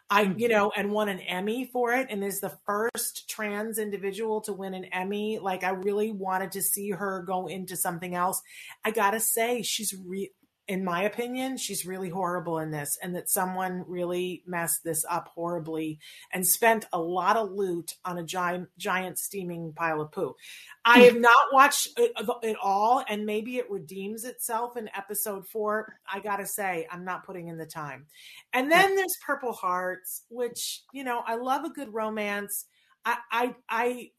[0.09, 0.51] I, you mm-hmm.
[0.51, 4.73] know, and won an Emmy for it and is the first trans individual to win
[4.73, 5.37] an Emmy.
[5.39, 8.41] Like, I really wanted to see her go into something else.
[8.83, 10.31] I gotta say, she's re-
[10.69, 15.27] in my opinion, she's really horrible in this, and that someone really messed this up
[15.33, 15.97] horribly
[16.31, 20.35] and spent a lot of loot on a giant, giant steaming pile of poo.
[20.85, 21.21] I have hmm.
[21.21, 25.95] not watched uh, uh, it, it all, and maybe it redeems itself in episode four.
[26.07, 28.05] I gotta say, I'm not putting in the time.
[28.53, 32.65] And then there's Purple Hearts, which you know I love a good romance.
[33.03, 34.11] I, I, I,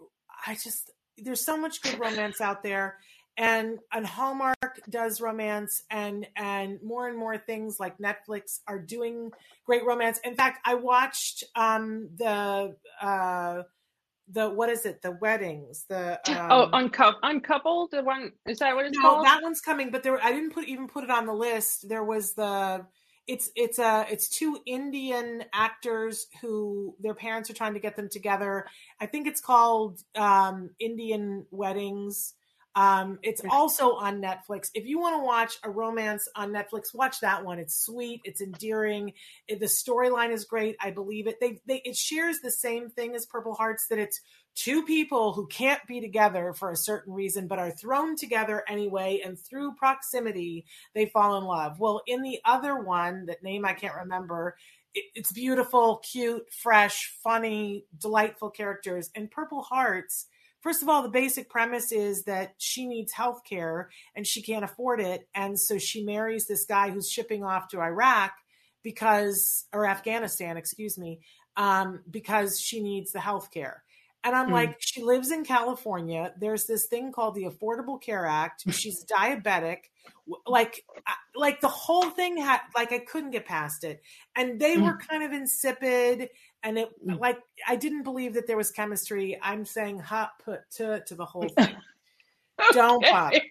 [0.49, 2.97] I just there's so much good romance out there
[3.37, 9.31] and and Hallmark does romance and and more and more things like Netflix are doing
[9.65, 10.19] great romance.
[10.25, 13.63] In fact, I watched um the uh
[14.33, 15.03] the what is it?
[15.03, 15.85] The weddings.
[15.89, 17.91] The oh, um, oh uncu- uncoupled.
[17.91, 19.27] The one is that what it's no, called?
[19.27, 21.89] that one's coming, but there I didn't put even put it on the list.
[21.89, 22.87] There was the
[23.27, 28.09] it's it's a it's two Indian actors who their parents are trying to get them
[28.09, 28.67] together.
[29.01, 32.35] I think it's called um, Indian Weddings.
[32.77, 34.71] Um, it's also on Netflix.
[34.75, 37.59] If you want to watch a romance on Netflix, watch that one.
[37.59, 39.13] It's sweet, it's endearing.
[39.49, 40.77] It, the storyline is great.
[40.81, 41.41] I believe it.
[41.41, 44.21] They, they it shares the same thing as Purple Hearts that it's
[44.55, 49.21] two people who can't be together for a certain reason but are thrown together anyway
[49.25, 51.81] and through proximity they fall in love.
[51.81, 54.57] Well, in the other one, that name I can't remember,
[54.95, 59.11] it, it's beautiful, cute, fresh, funny, delightful characters.
[59.15, 60.27] And Purple Hearts
[60.61, 64.65] first of all, the basic premise is that she needs health care and she can't
[64.65, 65.29] afford it.
[65.35, 68.33] And so she marries this guy who's shipping off to Iraq
[68.83, 71.21] because, or Afghanistan, excuse me,
[71.57, 73.83] um, because she needs the health care.
[74.23, 74.53] And I'm mm.
[74.53, 76.35] like, she lives in California.
[76.39, 78.65] There's this thing called the Affordable Care Act.
[78.71, 79.85] She's diabetic.
[80.47, 80.85] Like,
[81.35, 84.03] like the whole thing had, like, I couldn't get past it.
[84.37, 84.85] And they mm.
[84.85, 86.29] were kind of insipid
[86.63, 87.19] and it mm.
[87.19, 89.39] like I didn't believe that there was chemistry.
[89.43, 91.77] I'm saying hot put to to the whole thing.
[92.73, 93.33] Don't pop.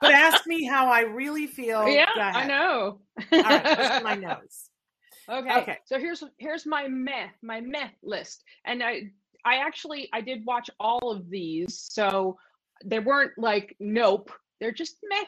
[0.00, 1.86] But ask me how I really feel.
[1.86, 3.00] Yeah, I know.
[3.32, 4.70] All right, my nose.
[5.28, 5.58] Okay.
[5.58, 5.76] Okay.
[5.84, 9.02] So here's here's my meh my meh list, and I
[9.44, 12.36] I actually I did watch all of these, so
[12.84, 14.32] they weren't like nope.
[14.58, 15.24] They're just meh.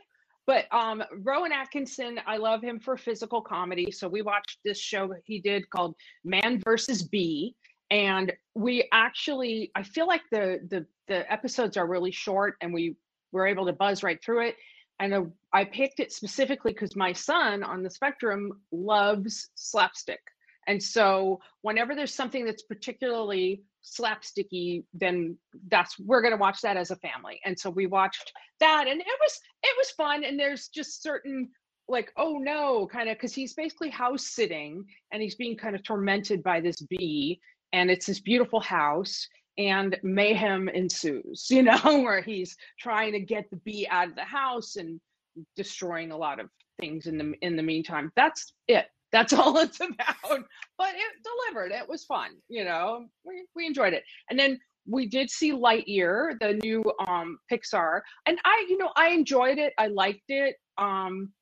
[0.47, 3.91] But um, Rowan Atkinson, I love him for physical comedy.
[3.91, 7.55] So we watched this show he did called Man versus Bee,
[7.91, 12.97] and we actually I feel like the the the episodes are really short, and we
[13.31, 14.57] were able to buzz right through it.
[14.99, 20.21] And uh, I picked it specifically because my son on the spectrum loves slapstick.
[20.67, 25.37] And so whenever there's something that's particularly slapsticky, then
[25.69, 27.41] that's we're gonna watch that as a family.
[27.45, 30.25] And so we watched that, and it was it was fun.
[30.25, 31.51] And there's just certain
[31.89, 35.83] like oh no kind of because he's basically house sitting and he's being kind of
[35.83, 37.41] tormented by this bee
[37.73, 39.27] and it's this beautiful house
[39.59, 44.23] and mayhem ensues you know where he's trying to get the bee out of the
[44.23, 45.01] house and
[45.57, 46.49] destroying a lot of
[46.81, 50.45] things in the in the meantime that's it that's all it's about.
[50.79, 51.73] But it delivered.
[51.73, 52.31] It was fun.
[52.49, 54.05] You know, we, we enjoyed it.
[54.31, 59.11] And then we did see Lightyear, the new um Pixar, and I, you know, I
[59.11, 59.73] enjoyed it.
[59.79, 60.57] I liked it.
[60.79, 61.33] Um,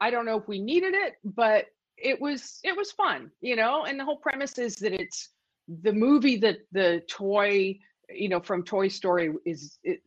[0.00, 3.84] I don't know if we needed it, but it was it was fun, you know.
[3.84, 5.30] And the whole premise is that it's
[5.68, 7.78] the movie that the toy,
[8.10, 9.78] you know, from Toy Story is.
[9.84, 10.00] It,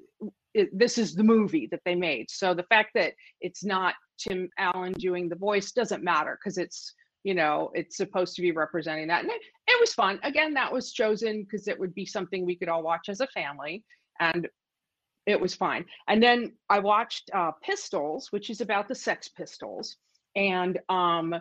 [0.54, 2.32] it, this is the movie that they made.
[2.32, 6.94] So the fact that it's not Tim Allen doing the voice doesn't matter because it's
[7.26, 9.24] you know it's supposed to be representing that.
[9.24, 10.20] And it, it was fun.
[10.24, 13.28] Again that was chosen because it would be something we could all watch as a
[13.28, 13.84] family
[14.22, 14.48] and
[15.26, 15.86] it was fine.
[16.08, 19.98] And then i watched uh, pistols which is about the sex pistols
[20.36, 21.36] and um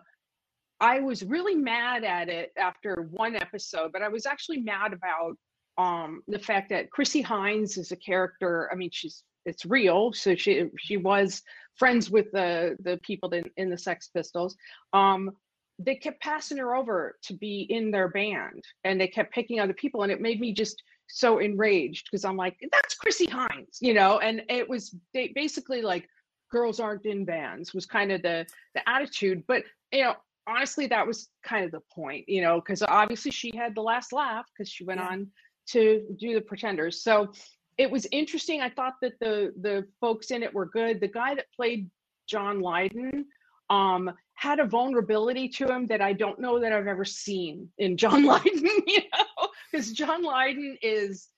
[0.80, 5.34] i was really mad at it after one episode but i was actually mad about
[5.76, 10.34] um the fact that Chrissie Hynde is a character i mean she's it's real so
[10.34, 11.42] she she was
[11.76, 14.56] friends with the the people in, in the sex pistols.
[14.92, 15.30] Um
[15.78, 19.72] they kept passing her over to be in their band and they kept picking other
[19.72, 23.94] people and it made me just so enraged because i'm like that's Chrissie Hynde you
[23.94, 26.08] know and it was basically like
[26.50, 30.14] girls aren't in bands was kind of the the attitude but you know
[30.46, 34.12] honestly that was kind of the point you know because obviously she had the last
[34.12, 35.08] laugh because she went yeah.
[35.08, 35.26] on
[35.66, 37.30] to do the pretenders so
[37.76, 38.60] it was interesting.
[38.60, 41.00] I thought that the the folks in it were good.
[41.00, 41.90] The guy that played
[42.28, 43.26] John Lydon
[43.70, 47.96] um, had a vulnerability to him that I don't know that I've ever seen in
[47.96, 48.68] John Lydon.
[48.86, 51.28] You know, because John Lydon is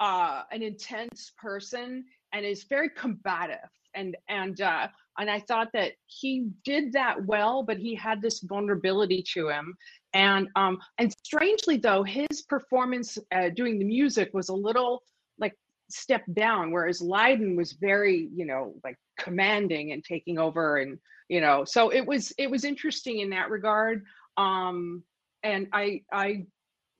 [0.00, 5.92] uh, an intense person and is very combative and and uh, and I thought that
[6.06, 9.74] he did that well, but he had this vulnerability to him,
[10.14, 15.02] and um and strangely though, his performance uh, doing the music was a little
[15.38, 15.54] like
[15.90, 20.98] stepped down, whereas Lydon was very you know like commanding and taking over, and
[21.32, 24.04] you know so it was it was interesting in that regard.
[24.36, 25.02] Um,
[25.42, 26.44] and I I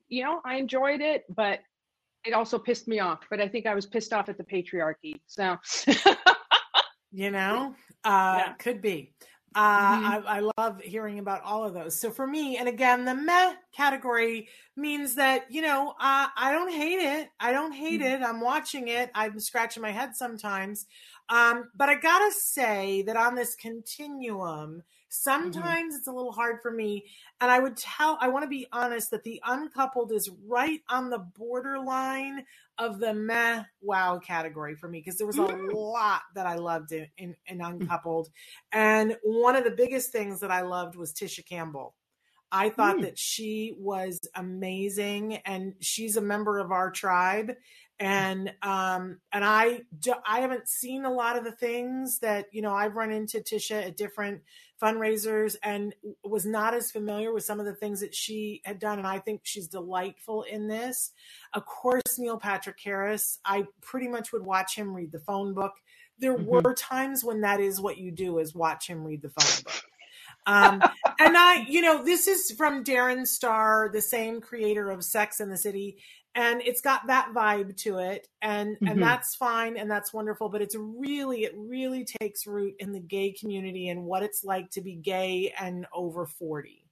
[0.07, 1.59] you know I enjoyed it, but
[2.25, 3.19] it also pissed me off.
[3.29, 5.21] But I think I was pissed off at the patriarchy.
[5.27, 5.57] So.
[7.11, 8.53] you know uh yeah.
[8.53, 9.13] could be
[9.55, 10.27] uh mm-hmm.
[10.27, 13.53] I, I love hearing about all of those so for me and again the meh
[13.71, 18.23] category means that you know uh, i don't hate it i don't hate mm-hmm.
[18.23, 20.85] it i'm watching it i'm scratching my head sometimes
[21.29, 24.79] um but i gotta say that on this continuum Mm-hmm.
[25.15, 25.95] Sometimes mm-hmm.
[25.95, 27.05] it's a little hard for me.
[27.39, 31.11] And I would tell, I want to be honest that the uncoupled is right on
[31.11, 32.43] the borderline
[32.79, 35.71] of the meh wow category for me because there was a mm.
[35.71, 37.67] lot that I loved in, in, in mm.
[37.67, 38.29] uncoupled.
[38.71, 41.93] And one of the biggest things that I loved was Tisha Campbell.
[42.51, 43.01] I thought mm.
[43.01, 47.53] that she was amazing and she's a member of our tribe
[47.99, 49.81] and um and I
[50.27, 53.87] I haven't seen a lot of the things that you know I've run into Tisha
[53.87, 54.41] at different
[54.83, 58.99] fundraisers and was not as familiar with some of the things that she had done
[58.99, 61.11] and I think she's delightful in this.
[61.53, 65.73] Of course Neil Patrick Harris, I pretty much would watch him read the phone book.
[66.19, 66.45] There mm-hmm.
[66.45, 69.83] were times when that is what you do is watch him read the phone book.
[70.45, 70.81] Um,
[71.19, 75.51] and I, you know, this is from Darren Star, the same creator of Sex and
[75.51, 75.97] the City,
[76.35, 78.87] and it's got that vibe to it, and mm-hmm.
[78.87, 80.49] and that's fine and that's wonderful.
[80.49, 84.69] But it's really, it really takes root in the gay community and what it's like
[84.71, 86.85] to be gay and over forty,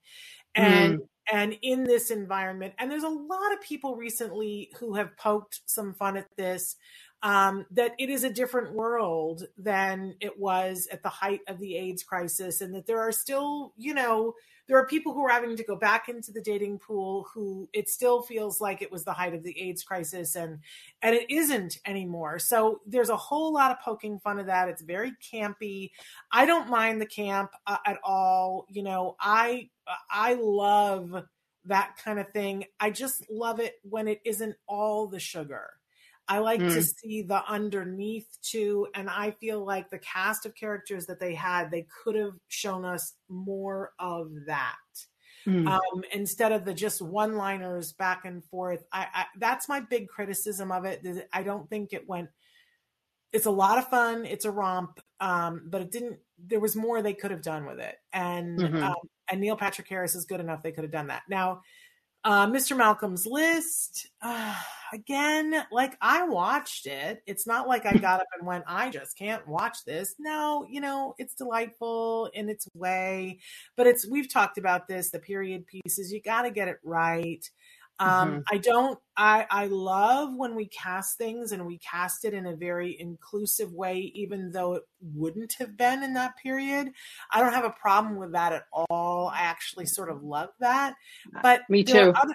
[0.55, 0.99] and.
[0.99, 1.07] Mm.
[1.31, 5.93] And in this environment, and there's a lot of people recently who have poked some
[5.93, 6.75] fun at this
[7.23, 11.75] um, that it is a different world than it was at the height of the
[11.75, 14.33] AIDS crisis, and that there are still, you know,
[14.67, 17.89] there are people who are having to go back into the dating pool who it
[17.89, 20.59] still feels like it was the height of the AIDS crisis, and
[21.01, 22.39] and it isn't anymore.
[22.39, 24.69] So there's a whole lot of poking fun of that.
[24.69, 25.91] It's very campy.
[26.31, 28.65] I don't mind the camp uh, at all.
[28.69, 29.69] You know, I
[30.09, 31.23] I love
[31.65, 32.65] that kind of thing.
[32.79, 35.69] I just love it when it isn't all the sugar
[36.31, 36.73] I like mm.
[36.73, 38.87] to see the underneath too.
[38.95, 42.85] And I feel like the cast of characters that they had, they could have shown
[42.85, 44.75] us more of that.
[45.45, 45.67] Mm.
[45.67, 48.81] Um, instead of the just one liners back and forth.
[48.93, 51.05] I, I, that's my big criticism of it.
[51.33, 52.29] I don't think it went.
[53.33, 54.25] It's a lot of fun.
[54.25, 56.19] It's a romp, um, but it didn't.
[56.47, 58.83] There was more they could have done with it, and mm-hmm.
[58.83, 58.95] um,
[59.31, 60.61] and Neil Patrick Harris is good enough.
[60.61, 61.23] They could have done that.
[61.29, 61.61] Now,
[62.23, 62.77] uh, Mr.
[62.77, 64.55] Malcolm's List, uh,
[64.93, 67.23] again, like I watched it.
[67.25, 70.15] It's not like I got up and went, I just can't watch this.
[70.19, 73.39] No, you know, it's delightful in its way,
[73.75, 77.43] but it's, we've talked about this, the period pieces, you got to get it right.
[77.99, 78.39] Um, mm-hmm.
[78.51, 78.99] I don't.
[79.15, 83.71] I I love when we cast things and we cast it in a very inclusive
[83.71, 86.91] way, even though it wouldn't have been in that period.
[87.31, 89.31] I don't have a problem with that at all.
[89.33, 90.95] I actually sort of love that.
[91.43, 92.13] But me too.
[92.15, 92.33] Other,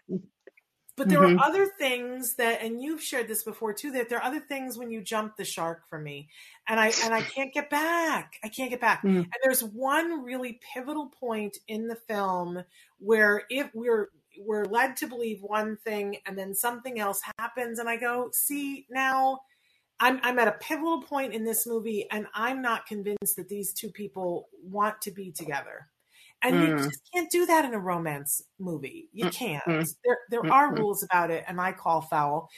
[0.96, 1.38] but there mm-hmm.
[1.38, 4.78] are other things that, and you've shared this before too, that there are other things
[4.78, 6.30] when you jump the shark for me,
[6.66, 8.36] and I and I can't get back.
[8.42, 9.02] I can't get back.
[9.02, 9.16] Mm.
[9.16, 12.62] And there's one really pivotal point in the film
[12.98, 14.08] where if we're
[14.40, 18.86] we're led to believe one thing and then something else happens and i go see
[18.90, 19.38] now
[19.98, 23.72] I'm, I'm at a pivotal point in this movie and i'm not convinced that these
[23.72, 25.88] two people want to be together.
[26.42, 26.68] And mm.
[26.68, 29.08] you just can't do that in a romance movie.
[29.12, 29.64] You can't.
[29.64, 29.88] mm.
[30.04, 32.50] there, there are rules about it and i call foul.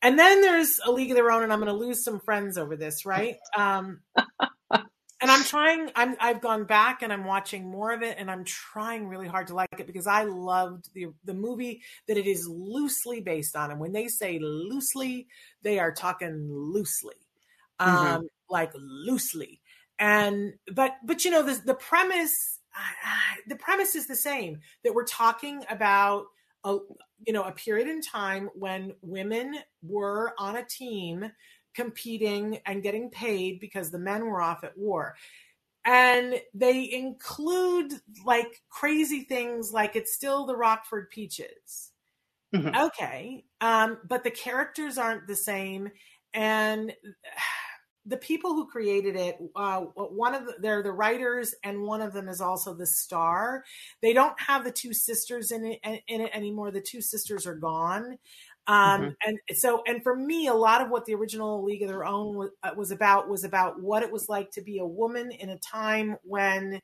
[0.00, 2.56] And then there's a league of their own and i'm going to lose some friends
[2.56, 3.36] over this right?
[3.56, 4.00] Um,
[5.20, 5.90] and I'm trying.
[5.96, 9.48] I'm I've gone back and I'm watching more of it, and I'm trying really hard
[9.48, 13.70] to like it because I loved the the movie that it is loosely based on.
[13.70, 15.26] And when they say loosely,
[15.62, 17.16] they are talking loosely,
[17.80, 18.06] mm-hmm.
[18.06, 19.60] um, like loosely.
[19.98, 22.60] And but but you know the the premise
[23.48, 26.26] the premise is the same that we're talking about
[26.64, 26.78] a
[27.26, 31.30] you know a period in time when women were on a team
[31.74, 35.14] competing and getting paid because the men were off at war.
[35.84, 37.94] And they include
[38.24, 41.92] like crazy things like it's still the Rockford Peaches.
[42.54, 42.76] Mm-hmm.
[42.86, 43.44] Okay.
[43.60, 45.90] Um, but the characters aren't the same.
[46.34, 46.92] and
[48.08, 52.14] the people who created it, uh, one of the, they're the writers, and one of
[52.14, 53.64] them is also the star.
[54.00, 56.70] They don't have the two sisters in it in it anymore.
[56.70, 58.18] The two sisters are gone.
[58.68, 59.10] Um, mm-hmm.
[59.26, 62.36] and so, and for me, a lot of what the original League of Their Own
[62.36, 65.48] was, uh, was about was about what it was like to be a woman in
[65.48, 66.82] a time when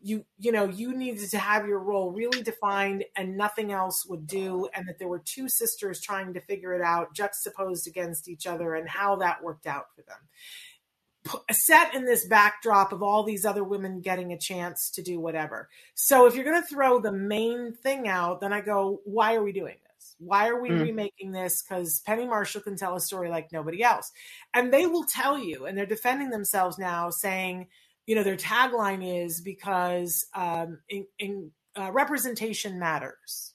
[0.00, 4.26] you you know you needed to have your role really defined and nothing else would
[4.26, 8.46] do and that there were two sisters trying to figure it out juxtaposed against each
[8.46, 13.46] other and how that worked out for them set in this backdrop of all these
[13.46, 17.10] other women getting a chance to do whatever so if you're going to throw the
[17.10, 20.16] main thing out then i go why are we doing this.
[20.18, 20.80] Why are we mm.
[20.80, 21.62] remaking this?
[21.62, 24.12] Because penny marshall can tell a story like nobody else.
[24.52, 27.68] And they will tell you and they're defending themselves now saying
[28.06, 33.52] you know their tagline is because um, in, in uh, representation matters.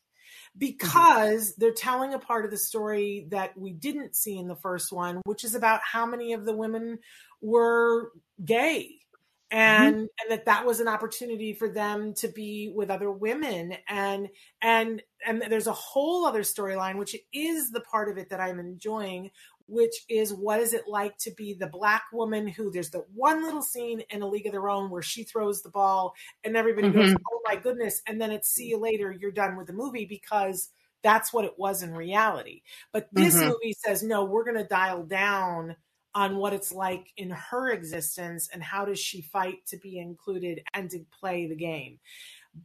[0.57, 1.61] Because mm-hmm.
[1.61, 5.21] they're telling a part of the story that we didn't see in the first one
[5.23, 6.97] which is about how many of the women
[7.39, 8.11] were
[8.43, 8.98] gay
[9.51, 10.01] and mm-hmm.
[10.01, 14.29] and that that was an opportunity for them to be with other women and
[14.61, 18.59] and and there's a whole other storyline which is the part of it that i'm
[18.59, 19.31] enjoying
[19.69, 23.43] which is what is it like to be the black woman who there's the one
[23.43, 26.89] little scene in a league of their own where she throws the ball and everybody
[26.89, 26.99] mm-hmm.
[26.99, 28.01] goes, Oh my goodness.
[28.07, 30.69] And then it's see you later, you're done with the movie because
[31.03, 32.63] that's what it was in reality.
[32.91, 33.49] But this mm-hmm.
[33.49, 35.75] movie says, no, we're going to dial down
[36.15, 40.61] on what it's like in her existence and how does she fight to be included
[40.73, 41.99] and to play the game.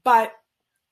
[0.03, 0.33] But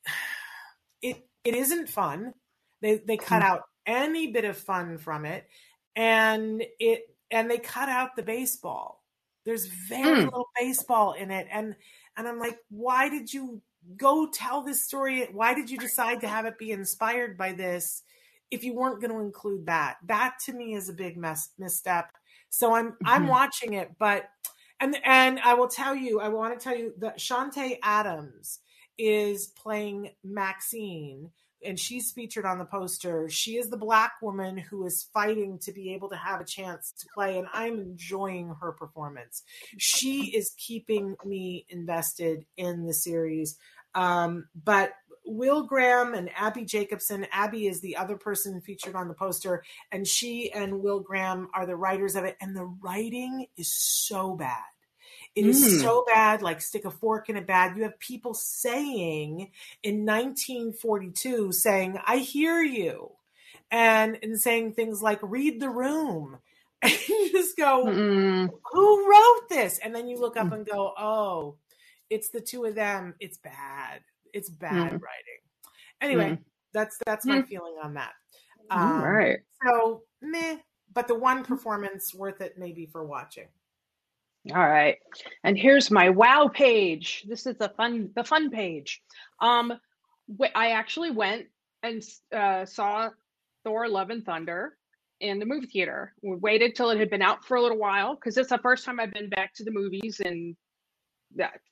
[1.02, 2.34] it it isn't fun.
[2.80, 3.52] They they cut mm-hmm.
[3.52, 5.48] out any bit of fun from it
[5.96, 9.02] and it and they cut out the baseball.
[9.44, 10.24] There's very mm.
[10.24, 11.74] little baseball in it, and
[12.16, 13.60] and I'm like, why did you
[13.96, 15.26] go tell this story?
[15.32, 18.02] Why did you decide to have it be inspired by this
[18.50, 19.96] if you weren't going to include that?
[20.06, 22.12] That to me is a big mess, misstep.
[22.52, 23.08] So I'm mm-hmm.
[23.08, 24.28] I'm watching it, but
[24.78, 28.60] and and I will tell you, I want to tell you that Chanté Adams
[28.98, 31.30] is playing Maxine,
[31.64, 33.30] and she's featured on the poster.
[33.30, 36.92] She is the black woman who is fighting to be able to have a chance
[37.00, 39.44] to play, and I'm enjoying her performance.
[39.78, 43.56] She is keeping me invested in the series.
[43.94, 44.92] Um, but
[45.24, 47.26] Will Graham and Abbi Jacobson.
[47.32, 51.66] Abbi is the other person featured on the poster, and she and Will Graham are
[51.66, 52.36] the writers of it.
[52.40, 54.62] And the writing is so bad.
[55.34, 55.80] It is mm.
[55.80, 57.76] so bad, like stick a fork in a bag.
[57.76, 59.50] You have people saying
[59.82, 63.12] in 1942, saying, I hear you.
[63.70, 66.38] And, and saying things like, read the room.
[66.84, 69.78] And you just go, mm who wrote this?
[69.78, 70.54] And then you look up mm.
[70.54, 71.54] and go, oh,
[72.10, 73.14] it's the two of them.
[73.20, 74.00] It's bad.
[74.32, 75.00] It's bad mm.
[75.00, 75.40] writing.
[76.00, 76.38] Anyway, mm.
[76.72, 77.46] that's that's my mm.
[77.46, 78.12] feeling on that.
[78.70, 79.38] Um, All right.
[79.66, 80.56] So meh,
[80.94, 83.46] but the one performance worth it maybe for watching.
[84.50, 84.98] All right.
[85.44, 87.24] And here's my wow page.
[87.28, 89.02] This is the fun the fun page.
[89.40, 89.72] Um
[90.54, 91.46] I actually went
[91.82, 92.02] and
[92.34, 93.10] uh, saw
[93.64, 94.76] Thor Love and Thunder
[95.20, 96.14] in the movie theater.
[96.22, 98.84] We waited till it had been out for a little while because it's the first
[98.84, 100.56] time I've been back to the movies in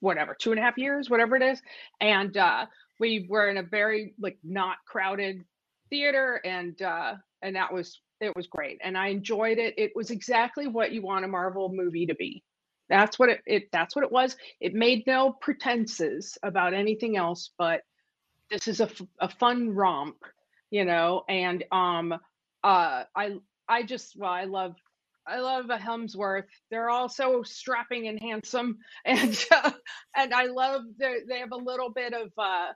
[0.00, 1.60] whatever, two and a half years, whatever it is.
[2.00, 2.66] And uh
[2.98, 5.44] we were in a very like not crowded
[5.90, 10.10] theater and uh and that was it was great and i enjoyed it it was
[10.10, 12.44] exactly what you want a marvel movie to be
[12.90, 14.36] that's what it, it that's what it was.
[14.60, 17.82] It made no pretenses about anything else, but
[18.50, 18.90] this is a,
[19.20, 20.16] a fun romp,
[20.70, 22.12] you know, and um
[22.64, 23.36] uh I
[23.68, 24.74] I just well I love
[25.30, 26.44] I love a Hemsworth.
[26.70, 29.72] They're all so strapping and handsome, and uh,
[30.16, 32.68] and I love they have a little bit of uh,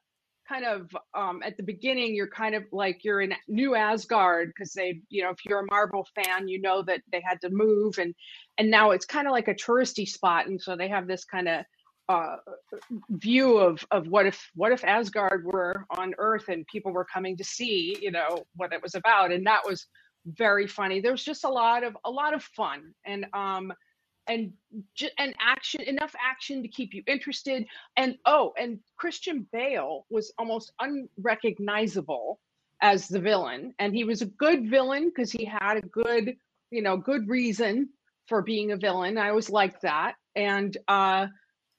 [0.49, 4.73] kind of um, at the beginning you're kind of like you're in new asgard because
[4.75, 7.99] they you know if you're a marvel fan you know that they had to move
[7.99, 8.15] and
[8.59, 10.47] and now it's kind of like a touristy spot.
[10.47, 11.65] And so they have this kind of
[12.09, 12.37] uh,
[13.11, 17.35] view of of what if what if asgard were on earth and people were coming
[17.39, 19.33] to see you know what it was about.
[19.33, 19.87] And that was
[20.27, 21.01] very funny.
[21.01, 23.73] There's just a lot of a lot of fun and um
[24.27, 24.53] and
[25.19, 27.67] and action enough action to keep you interested.
[27.97, 32.41] And oh and christian bale was almost unrecognizable
[32.81, 33.75] as the villain.
[33.79, 36.37] And he was a good villain because he had a good
[36.71, 37.91] you know good reason
[38.27, 39.19] for being a villain.
[39.19, 40.15] I always liked that.
[40.35, 41.27] And uh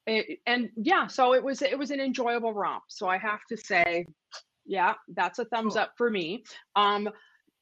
[0.08, 2.84] it, and yeah so it was it was an enjoyable romp.
[2.90, 4.06] So i have to say
[4.68, 6.44] yeah that's a thumbs up for me.
[6.76, 7.10] Um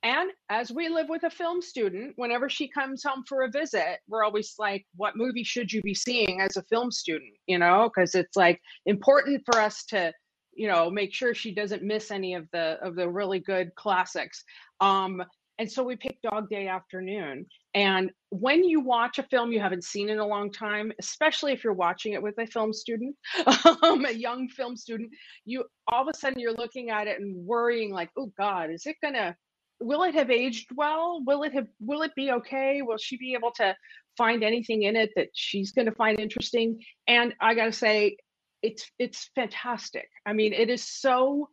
[0.04, 3.99] and as we live with a film student, whenever she comes home for a visit,
[4.10, 7.32] we're always like, what movie should you be seeing as a film student?
[7.47, 10.12] You know, because it's like important for us to,
[10.54, 14.43] you know, make sure she doesn't miss any of the of the really good classics.
[14.82, 15.24] Um,
[15.58, 17.45] and so we picked Dog Day Afternoon.
[17.74, 21.64] And when you watch a film you haven't seen in a long time, especially if
[21.64, 23.16] you're watching it with a film student,
[23.84, 25.12] um, a young film student,
[25.45, 28.86] you all of a sudden you're looking at it and worrying like, oh God, is
[28.86, 29.38] it gonna
[29.80, 31.21] will it have aged well?
[31.26, 32.82] Will it have will it be okay?
[32.82, 33.76] Will she be able to
[34.17, 36.82] find anything in it that she's going to find interesting?
[37.07, 38.17] And I got to say
[38.61, 40.09] it's it's fantastic.
[40.26, 41.49] I mean, it is so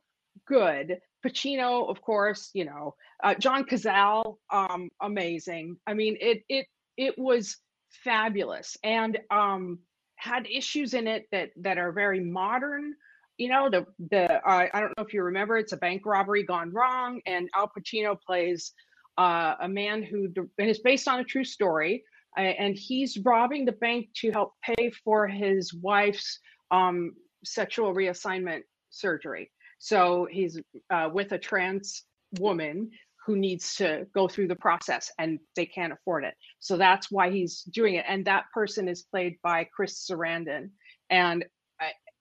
[0.46, 0.98] good.
[1.24, 5.76] Pacino, of course, you know, uh, John Cazale, um, amazing.
[5.86, 6.66] I mean, it it
[6.96, 7.56] it was
[8.04, 9.80] fabulous and um,
[10.16, 12.94] had issues in it that that are very modern
[13.40, 16.44] you know the the uh, I don't know if you remember it's a bank robbery
[16.44, 18.72] gone wrong and Al Pacino plays
[19.16, 22.04] uh, a man who and it's based on a true story
[22.36, 26.38] uh, and he's robbing the bank to help pay for his wife's
[26.70, 27.12] um,
[27.42, 28.60] sexual reassignment
[28.90, 29.50] surgery.
[29.78, 30.60] So he's
[30.90, 32.04] uh, with a trans
[32.38, 32.90] woman
[33.26, 36.34] who needs to go through the process and they can't afford it.
[36.58, 38.04] So that's why he's doing it.
[38.06, 40.70] And that person is played by Chris Sarandon.
[41.08, 41.44] And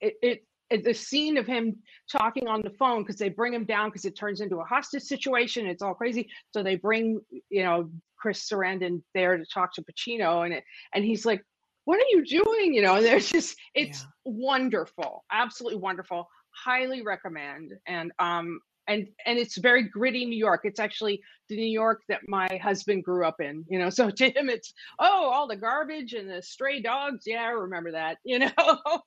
[0.01, 1.77] it, it the scene of him
[2.11, 5.03] talking on the phone because they bring him down because it turns into a hostage
[5.03, 5.65] situation.
[5.65, 6.29] It's all crazy.
[6.51, 10.63] So they bring, you know, Chris Sarandon there to talk to Pacino, and it,
[10.93, 11.43] and he's like,
[11.85, 14.07] "What are you doing?" You know, and there's just it's yeah.
[14.25, 16.27] wonderful, absolutely wonderful.
[16.51, 17.73] Highly recommend.
[17.87, 18.59] And um,
[18.89, 20.61] and and it's very gritty New York.
[20.63, 23.63] It's actually the New York that my husband grew up in.
[23.69, 27.23] You know, so to him, it's oh, all the garbage and the stray dogs.
[27.25, 28.17] Yeah, I remember that.
[28.25, 28.51] You know,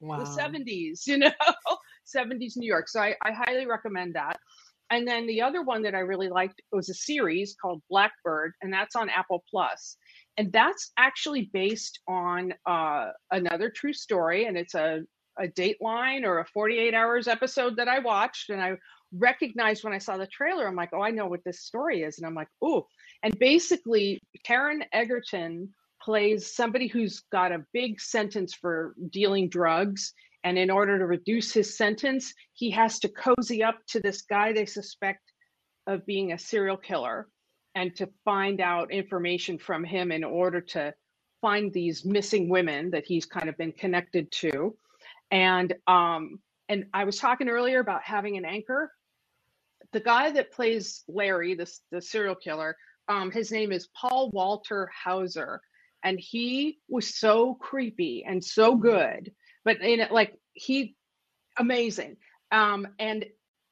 [0.01, 0.19] wow.
[0.19, 1.05] the seventies.
[1.07, 1.33] You know,
[2.05, 2.89] seventies New York.
[2.89, 4.39] So I, I highly recommend that.
[4.91, 8.73] And then the other one that I really liked was a series called Blackbird, and
[8.73, 9.97] that's on Apple Plus.
[10.37, 15.03] And that's actually based on uh, another true story, and it's a
[15.39, 18.77] a Dateline or a 48 Hours episode that I watched, and I
[19.17, 22.19] recognized when I saw the trailer, I'm like, oh, I know what this story is.
[22.19, 22.87] And I'm like, oh.
[23.23, 25.69] And basically, Taron Egerton
[26.03, 30.13] plays somebody who's got a big sentence for dealing drugs.
[30.45, 34.53] And in order to reduce his sentence, he has to cozy up to this guy
[34.53, 35.21] they suspect
[35.87, 37.29] of being a serial killer
[37.75, 40.93] and to find out information from him in order to
[41.41, 44.77] find these missing women that he's kind of been connected to.
[45.31, 46.39] And um,
[46.69, 48.91] and I was talking earlier about having an anchor
[49.93, 52.77] the guy that plays Larry, the the serial killer,
[53.09, 55.61] um, his name is Paul Walter Hauser,
[56.05, 59.33] and he was so creepy and so good,
[59.65, 60.97] but in it, like he,
[61.59, 62.17] amazing.
[62.51, 63.25] Um, and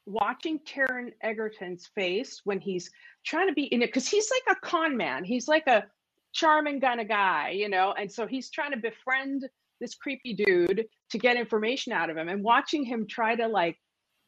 [0.06, 2.90] watching Taron Egerton's face when he's
[3.24, 5.24] trying to be in it, because he's like a con man.
[5.24, 5.84] He's like a
[6.32, 9.48] charming kind of guy, you know, and so he's trying to befriend
[9.80, 13.76] this creepy dude to get information out of him, and watching him try to like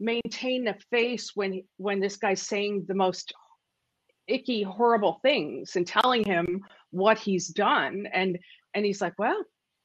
[0.03, 3.33] maintain a face when when this guy's saying the most
[4.29, 8.07] icky horrible things and telling him what he's done.
[8.13, 8.39] And
[8.75, 9.43] and he's like well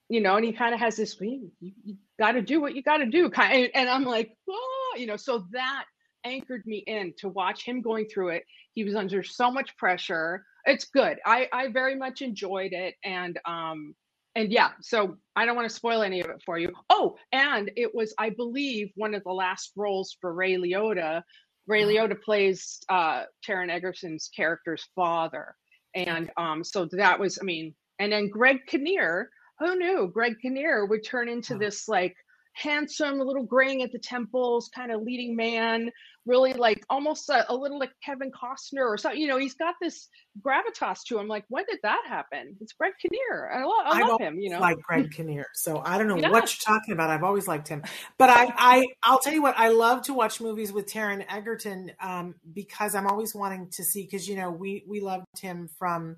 [0.10, 2.82] you know and he kind of has this you, you got to do what you
[2.82, 5.84] got to do kind and i'm like oh you know so that
[6.28, 8.44] anchored me in to watch him going through it.
[8.74, 10.44] He was under so much pressure.
[10.66, 11.18] It's good.
[11.26, 12.96] I i very much enjoyed it.
[13.04, 13.96] And um
[14.38, 16.72] and yeah, so I don't want to spoil any of it for you.
[16.92, 21.24] Oh, and it was, I believe, one of the last roles for Ray Liotta.
[21.66, 21.92] Ray uh-huh.
[22.08, 25.56] Liotta plays uh, Taron Egerton's character's father,
[25.96, 29.30] and um, so that was, I mean, and then Greg Kinnear.
[29.60, 32.16] Who knew Greg Kinnear would turn into this like
[32.54, 35.90] handsome, a little graying at the temples, kind of leading man,
[36.28, 39.20] really like almost a, a, little like Kevin Costner or something.
[39.20, 40.10] You know, he's got this
[40.42, 41.28] gravitas to him.
[41.28, 42.56] Like, when did that happen?
[42.62, 43.50] It's Greg Kinnear.
[43.52, 44.40] I, lo- I love him.
[44.40, 45.48] You know, like Greg Kinnear.
[45.54, 46.30] So I don't know yeah.
[46.30, 47.10] what you're talking about.
[47.10, 47.82] I've always liked him,
[48.18, 49.58] but I, I, I'll tell you what.
[49.58, 54.04] I love to watch movies with Taron Egerton um, because I'm always wanting to see.
[54.04, 56.18] Because you know, we we loved him from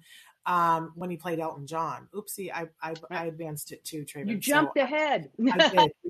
[0.49, 2.07] um, when he played Elton John.
[2.11, 4.29] Oopsie, I I, I advanced it too, Trayvon.
[4.29, 5.29] You jumped so ahead.
[5.37, 5.51] We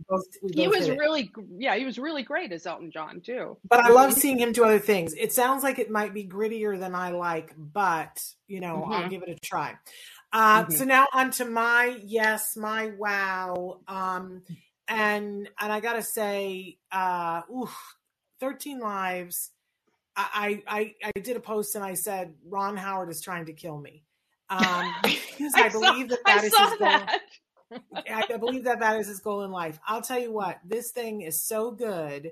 [0.08, 3.58] both, we he was really, yeah, he was really great as Elton John too.
[3.70, 5.14] But I love seeing him do other things.
[5.14, 8.94] It sounds like it might be grittier than I like, but you know, mm-hmm.
[8.94, 9.76] I'll give it a try.
[10.32, 10.72] Uh, mm-hmm.
[10.72, 14.44] So now on to my yes, my wow, um,
[14.88, 17.76] and and I gotta say, uh, oof,
[18.40, 19.52] thirteen lives.
[20.22, 23.78] I, I I did a post and I said Ron Howard is trying to kill
[23.78, 24.04] me
[24.50, 27.22] um, because I, I believe saw, that that I is his that.
[27.70, 27.80] goal.
[28.10, 29.80] I believe that that is his goal in life.
[29.88, 32.32] I'll tell you what, this thing is so good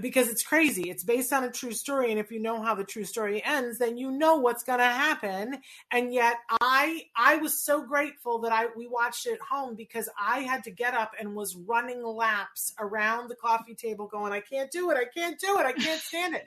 [0.00, 0.88] because it's crazy.
[0.88, 3.78] It's based on a true story, and if you know how the true story ends,
[3.78, 5.58] then you know what's going to happen.
[5.90, 10.08] And yet, I I was so grateful that I we watched it at home because
[10.18, 14.40] I had to get up and was running laps around the coffee table, going, "I
[14.40, 14.96] can't do it!
[14.96, 15.66] I can't do it!
[15.66, 16.46] I can't stand it!"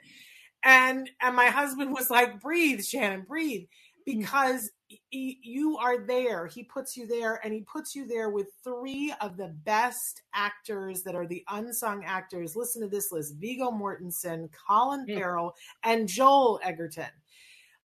[0.64, 3.68] and and my husband was like, "Breathe, Shannon, breathe," mm.
[4.04, 4.70] because
[5.10, 6.46] you are there.
[6.46, 11.02] He puts you there, and he puts you there with three of the best actors
[11.02, 12.56] that are the unsung actors.
[12.56, 15.18] Listen to this list: Viggo Mortensen, Colin mm.
[15.18, 17.10] Farrell, and Joel Edgerton.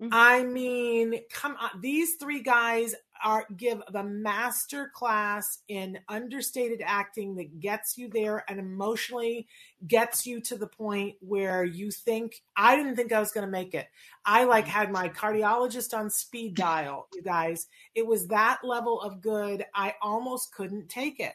[0.01, 0.09] Mm-hmm.
[0.11, 1.79] I mean, come on.
[1.79, 8.43] These three guys are give the master class in understated acting that gets you there
[8.49, 9.47] and emotionally
[9.85, 13.51] gets you to the point where you think I didn't think I was going to
[13.51, 13.87] make it.
[14.25, 17.67] I like had my cardiologist on speed dial, you guys.
[17.93, 19.65] It was that level of good.
[19.75, 21.33] I almost couldn't take it.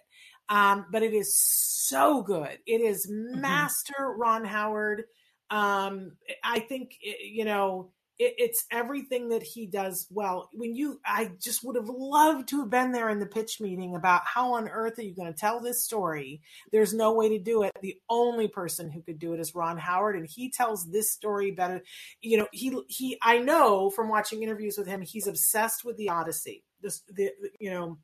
[0.49, 2.59] Um, but it is so good.
[2.67, 3.41] It is mm-hmm.
[3.41, 4.21] master mm-hmm.
[4.21, 5.05] Ron Howard.
[5.51, 6.13] Um,
[6.43, 10.49] I think you know it, it's everything that he does well.
[10.53, 13.95] When you, I just would have loved to have been there in the pitch meeting
[13.95, 16.41] about how on earth are you going to tell this story?
[16.73, 17.73] There's no way to do it.
[17.83, 21.51] The only person who could do it is Ron Howard, and he tells this story
[21.51, 21.83] better.
[22.23, 23.19] You know, he he.
[23.23, 26.65] I know from watching interviews with him, he's obsessed with the Odyssey.
[26.83, 27.99] This, the you know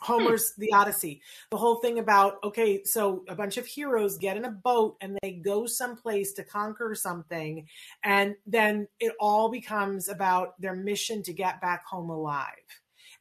[0.00, 1.22] Homer's The Odyssey.
[1.50, 5.18] The whole thing about, okay, so a bunch of heroes get in a boat and
[5.22, 7.66] they go someplace to conquer something.
[8.02, 12.48] And then it all becomes about their mission to get back home alive.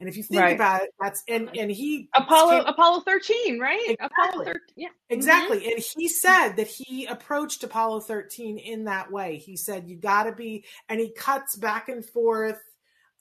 [0.01, 0.55] And if you think right.
[0.55, 3.79] about it, that's and and he Apollo came, Apollo 13, right?
[3.87, 4.17] Exactly.
[4.25, 4.59] Apollo 13.
[4.75, 4.87] Yeah.
[5.11, 5.59] Exactly.
[5.59, 5.69] Mm-hmm.
[5.69, 9.37] And he said that he approached Apollo 13 in that way.
[9.37, 12.59] He said you got to be and he cuts back and forth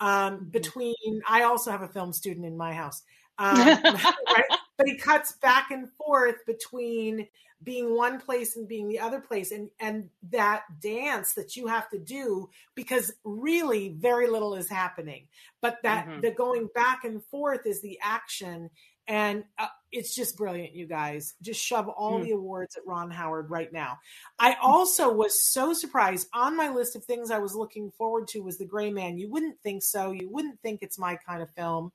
[0.01, 0.45] um, mm-hmm.
[0.47, 3.03] between I also have a film student in my house.
[3.41, 3.57] Um,
[3.97, 4.45] right?
[4.76, 7.26] But he cuts back and forth between
[7.62, 11.88] being one place and being the other place and and that dance that you have
[11.91, 15.26] to do because really very little is happening
[15.61, 16.20] but that mm-hmm.
[16.20, 18.70] the going back and forth is the action
[19.07, 21.34] and uh, it's just brilliant you guys.
[21.43, 22.24] Just shove all mm.
[22.24, 23.99] the awards at ron howard right now.
[24.38, 26.28] I also was so surprised.
[26.32, 29.18] On my list of things i was looking forward to was the gray man.
[29.18, 30.12] You wouldn't think so.
[30.12, 31.93] You wouldn't think it's my kind of film.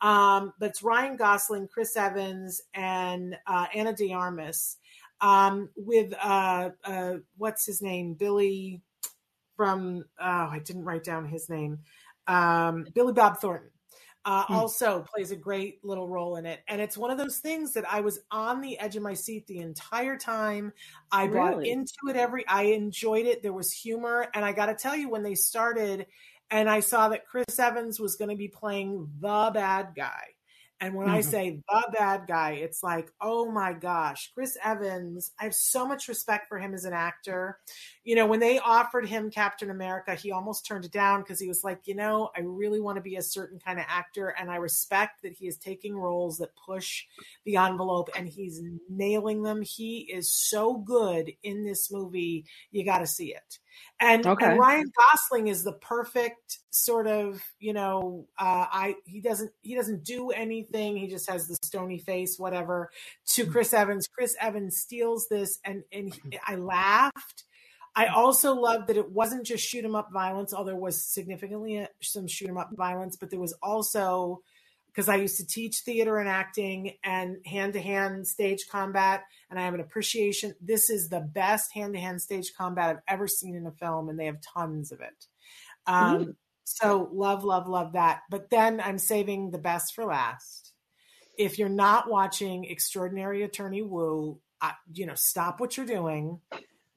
[0.00, 4.76] Um, but it's ryan gosling chris evans and uh, ana de armas
[5.20, 8.14] um, with uh, uh, what's his name?
[8.14, 8.82] Billy
[9.56, 11.78] from oh i didn't write down his name.
[12.26, 13.70] Um, billy bob thornton
[14.28, 14.54] uh, mm.
[14.54, 16.60] also plays a great little role in it.
[16.68, 19.46] And it's one of those things that I was on the edge of my seat
[19.46, 20.74] the entire time.
[21.10, 21.38] I really?
[21.38, 23.42] bought into it every, I enjoyed it.
[23.42, 24.26] There was humor.
[24.34, 26.06] And I got to tell you, when they started
[26.50, 30.24] and I saw that Chris Evans was going to be playing the bad guy,
[30.80, 31.16] and when mm-hmm.
[31.16, 35.86] I say the bad guy, it's like, oh my gosh, Chris Evans, I have so
[35.86, 37.58] much respect for him as an actor.
[38.08, 41.46] You know, when they offered him Captain America, he almost turned it down because he
[41.46, 44.28] was like, you know, I really want to be a certain kind of actor.
[44.28, 47.04] And I respect that he is taking roles that push
[47.44, 49.60] the envelope and he's nailing them.
[49.60, 52.46] He is so good in this movie.
[52.70, 53.58] You got to see it.
[54.00, 54.46] And, okay.
[54.46, 59.74] and, Ryan Gosling is the perfect sort of, you know, uh, I he doesn't he
[59.74, 60.96] doesn't do anything.
[60.96, 62.90] He just has the stony face, whatever.
[63.34, 63.52] To mm.
[63.52, 67.44] Chris Evans, Chris Evans steals this, and and he, I laughed.
[67.98, 71.80] I also love that it wasn't just shoot 'em up violence, although there was significantly
[71.80, 74.40] uh, some shoot 'em up violence, but there was also
[74.86, 79.58] because I used to teach theater and acting and hand to hand stage combat, and
[79.58, 80.54] I have an appreciation.
[80.60, 84.08] This is the best hand to hand stage combat I've ever seen in a film,
[84.08, 85.26] and they have tons of it.
[85.86, 86.36] Um, mm.
[86.62, 88.22] So, love, love, love that.
[88.30, 90.72] But then I'm saving the best for last.
[91.36, 96.40] If you're not watching Extraordinary Attorney Woo, uh, you know, stop what you're doing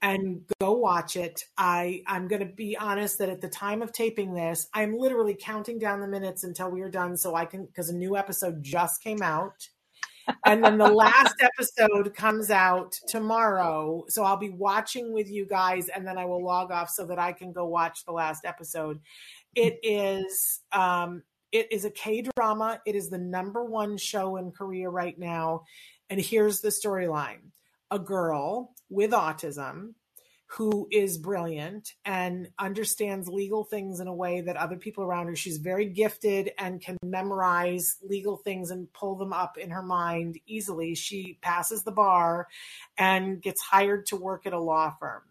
[0.02, 1.46] and go watch it.
[1.58, 5.38] I I'm going to be honest that at the time of taping this, I'm literally
[5.40, 8.64] counting down the minutes until we are done so I can cuz a new episode
[8.64, 9.70] just came out.
[10.46, 14.06] and then the last episode comes out tomorrow.
[14.08, 17.20] So I'll be watching with you guys and then I will log off so that
[17.20, 19.00] I can go watch the last episode.
[19.56, 22.80] It is um it is a K drama.
[22.86, 25.66] It is the number 1 show in Korea right now.
[26.10, 27.52] And here's the storyline
[27.92, 29.94] a girl with autism
[30.48, 35.36] who is brilliant and understands legal things in a way that other people around her
[35.36, 40.38] she's very gifted and can memorize legal things and pull them up in her mind
[40.46, 40.94] easily.
[40.94, 42.48] She passes the bar
[42.98, 45.22] and gets hired to work at a law firm.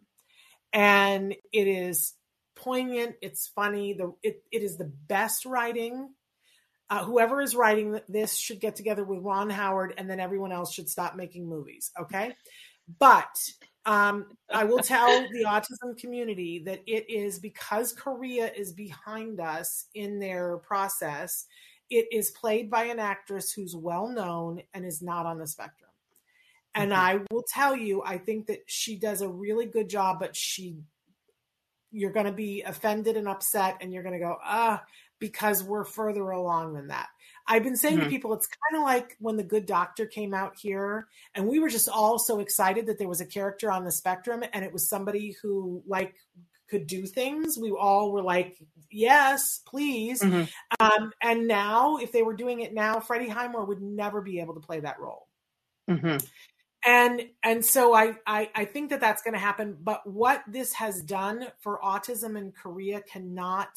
[0.72, 2.14] And it is
[2.56, 6.10] poignant it's funny the it, it is the best writing
[6.90, 10.74] uh, whoever is writing this should get together with Ron Howard, and then everyone else
[10.74, 11.92] should stop making movies.
[11.98, 12.34] Okay,
[12.98, 13.36] but
[13.86, 19.86] um, I will tell the autism community that it is because Korea is behind us
[19.94, 21.46] in their process.
[21.88, 25.90] It is played by an actress who's well known and is not on the spectrum.
[26.74, 27.00] And mm-hmm.
[27.00, 30.78] I will tell you, I think that she does a really good job, but she
[31.92, 34.80] you're going to be offended and upset and you're going to go ah
[35.20, 37.08] because we're further along than that.
[37.46, 38.04] I've been saying mm-hmm.
[38.04, 41.58] to people it's kind of like when the good doctor came out here and we
[41.58, 44.72] were just all so excited that there was a character on the spectrum and it
[44.72, 46.14] was somebody who like
[46.68, 47.58] could do things.
[47.60, 48.58] We all were like
[48.90, 50.22] yes please.
[50.22, 50.44] Mm-hmm.
[50.80, 54.54] um, and now if they were doing it now freddie highmore would never be able
[54.54, 55.26] to play that role.
[55.88, 56.24] Mm-hmm.
[56.86, 60.72] And and so I, I i think that that's going to happen but what this
[60.74, 63.68] has done for autism in korea cannot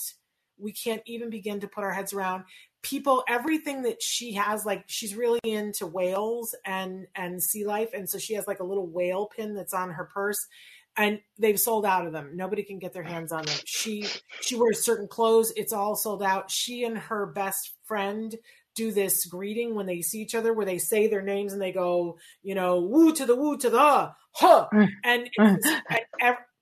[0.58, 2.44] we can't even begin to put our heads around
[2.82, 8.10] people everything that she has like she's really into whales and and sea life and
[8.10, 10.48] so she has like a little whale pin that's on her purse
[10.96, 12.32] and they've sold out of them.
[12.36, 14.06] Nobody can get their hands on them she
[14.42, 15.52] she wears certain clothes.
[15.56, 16.52] It's all sold out.
[16.52, 18.36] She and her best friend
[18.76, 21.72] do this greeting when they see each other where they say their names and they
[21.72, 24.68] go, you know, woo to the woo to the huh.
[24.74, 24.90] Mm.
[25.04, 25.60] And, and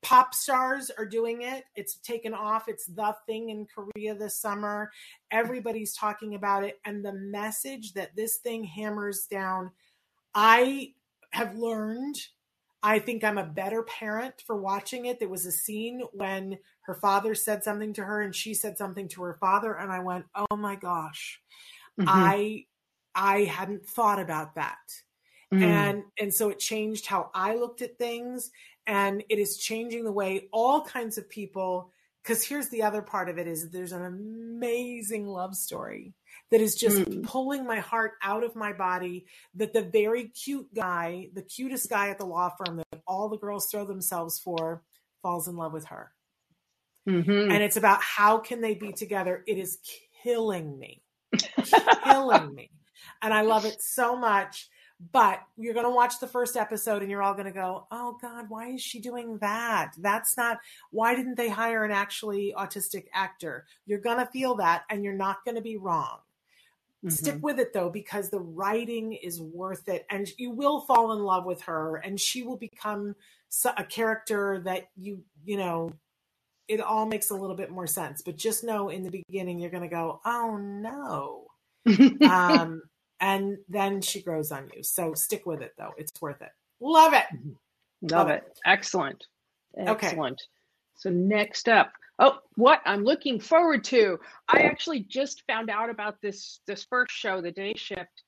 [0.02, 1.64] pop stars are doing it.
[1.74, 2.68] It's taken off.
[2.68, 4.90] It's the thing in Korea this summer.
[5.30, 6.80] Everybody's talking about it.
[6.84, 9.70] And the message that this thing hammers down,
[10.34, 10.92] I
[11.30, 12.16] have learned.
[12.82, 15.20] I think I'm a better parent for watching it.
[15.20, 19.06] There was a scene when her father said something to her and she said something
[19.08, 19.74] to her father.
[19.74, 21.40] And I went, oh my gosh
[21.98, 22.08] mm-hmm.
[22.08, 22.66] I
[23.14, 24.78] I hadn't thought about that.
[25.52, 25.62] Mm.
[25.62, 28.50] And and so it changed how I looked at things
[28.86, 31.90] and it is changing the way all kinds of people
[32.22, 36.14] because here's the other part of it is there's an amazing love story
[36.50, 37.24] that is just mm.
[37.24, 42.10] pulling my heart out of my body that the very cute guy the cutest guy
[42.10, 44.82] at the law firm that all the girls throw themselves for
[45.22, 46.12] falls in love with her
[47.08, 47.50] mm-hmm.
[47.50, 49.78] and it's about how can they be together it is
[50.22, 51.02] killing me
[52.04, 52.70] killing me.
[53.20, 54.68] And I love it so much.
[55.10, 58.18] But you're going to watch the first episode and you're all going to go, oh
[58.20, 59.92] God, why is she doing that?
[59.98, 60.58] That's not,
[60.90, 63.66] why didn't they hire an actually autistic actor?
[63.86, 66.18] You're going to feel that and you're not going to be wrong.
[67.04, 67.08] Mm-hmm.
[67.08, 71.18] Stick with it though, because the writing is worth it and you will fall in
[71.18, 73.16] love with her and she will become
[73.76, 75.92] a character that you, you know,
[76.68, 78.22] it all makes a little bit more sense.
[78.22, 81.46] But just know in the beginning, you're going to go, oh no.
[82.28, 82.82] um,
[83.22, 84.82] and then she grows on you.
[84.82, 85.92] So stick with it, though.
[85.96, 86.50] It's worth it.
[86.80, 87.24] Love it.
[87.32, 87.50] Mm-hmm.
[88.02, 88.44] Love, Love it.
[88.46, 88.58] it.
[88.66, 89.24] Excellent.
[89.78, 90.34] Excellent.
[90.34, 90.36] Okay.
[90.96, 94.18] So next up, oh, what I'm looking forward to.
[94.48, 98.24] I actually just found out about this this first show, The Day Shift.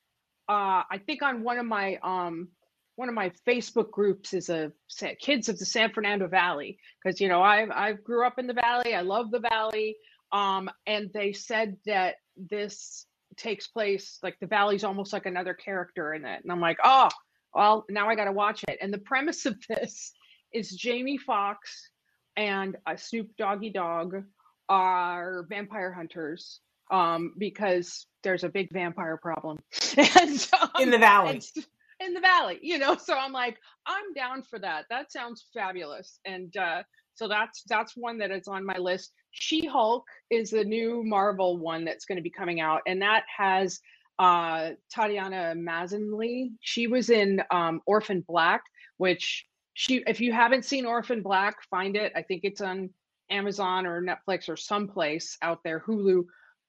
[0.48, 2.48] Uh, I think on one of my um
[2.96, 4.72] one of my Facebook groups is a
[5.20, 8.54] kids of the San Fernando Valley because you know I I grew up in the
[8.54, 8.94] valley.
[8.94, 9.96] I love the valley.
[10.30, 13.06] Um, and they said that this
[13.36, 17.08] takes place like the valley's almost like another character in it, and I'm like, oh,
[17.54, 18.78] well, now I got to watch it.
[18.80, 20.12] And the premise of this
[20.52, 21.90] is Jamie Foxx
[22.36, 24.16] and uh, Snoop Doggy Dogg
[24.68, 26.60] are vampire hunters
[26.90, 29.58] um, because there's a big vampire problem
[29.96, 31.40] and, um, in the valley.
[32.00, 32.96] In the valley, you know.
[32.96, 33.56] So I'm like,
[33.86, 34.86] I'm down for that.
[34.90, 36.18] That sounds fabulous.
[36.24, 36.82] And uh,
[37.14, 39.12] so that's that's one that is on my list.
[39.34, 43.24] She Hulk is the new Marvel one that's going to be coming out, and that
[43.36, 43.80] has
[44.18, 46.52] uh, Tatiana Maslany.
[46.60, 48.62] She was in um, Orphan Black,
[48.96, 52.12] which she if you haven't seen Orphan Black, find it.
[52.14, 52.90] I think it's on
[53.28, 55.80] Amazon or Netflix or someplace out there.
[55.80, 56.24] Hulu,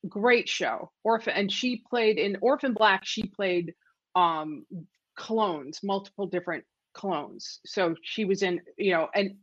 [0.09, 0.91] great show.
[1.03, 3.05] Orphan, and she played in Orphan Black.
[3.05, 3.74] She played
[4.16, 4.66] um
[5.16, 6.63] clones, multiple different
[6.95, 7.59] clones.
[7.66, 9.36] So she was in, you know, and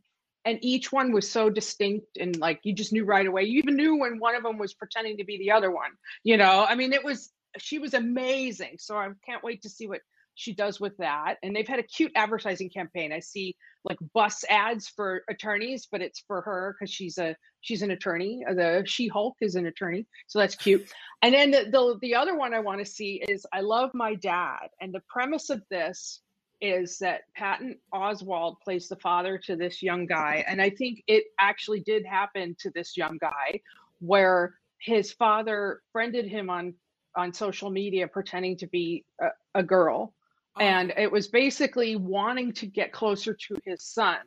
[0.45, 3.43] and each one was so distinct and like you just knew right away.
[3.43, 5.91] You even knew when one of them was pretending to be the other one.
[6.23, 8.77] You know, I mean, it was she was amazing.
[8.79, 10.01] So I can't wait to see what
[10.35, 11.35] she does with that.
[11.43, 13.13] And they've had a cute advertising campaign.
[13.13, 17.81] I see like bus ads for attorneys, but it's for her because she's a she's
[17.81, 18.43] an attorney.
[18.47, 20.87] The She Hulk is an attorney, so that's cute.
[21.21, 24.15] And then the, the the other one I want to see is I love my
[24.15, 26.21] dad, and the premise of this
[26.63, 31.25] is that Patton Oswalt plays the father to this young guy, and I think it
[31.39, 33.61] actually did happen to this young guy,
[33.99, 36.73] where his father friended him on
[37.15, 40.15] on social media pretending to be a, a girl
[40.55, 40.61] Oh.
[40.61, 44.17] And it was basically wanting to get closer to his son.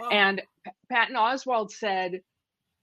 [0.00, 0.08] Oh.
[0.08, 0.42] And
[0.90, 2.22] Patton Oswalt said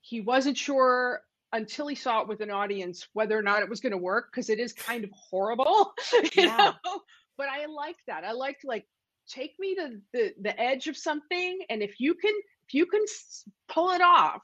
[0.01, 1.21] he wasn't sure
[1.53, 4.29] until he saw it with an audience whether or not it was going to work
[4.31, 6.73] because it is kind of horrible, you yeah.
[6.85, 7.01] know.
[7.37, 8.23] But I like that.
[8.23, 8.85] I like like
[9.27, 12.33] take me to the the edge of something, and if you can
[12.67, 13.01] if you can
[13.69, 14.41] pull it off,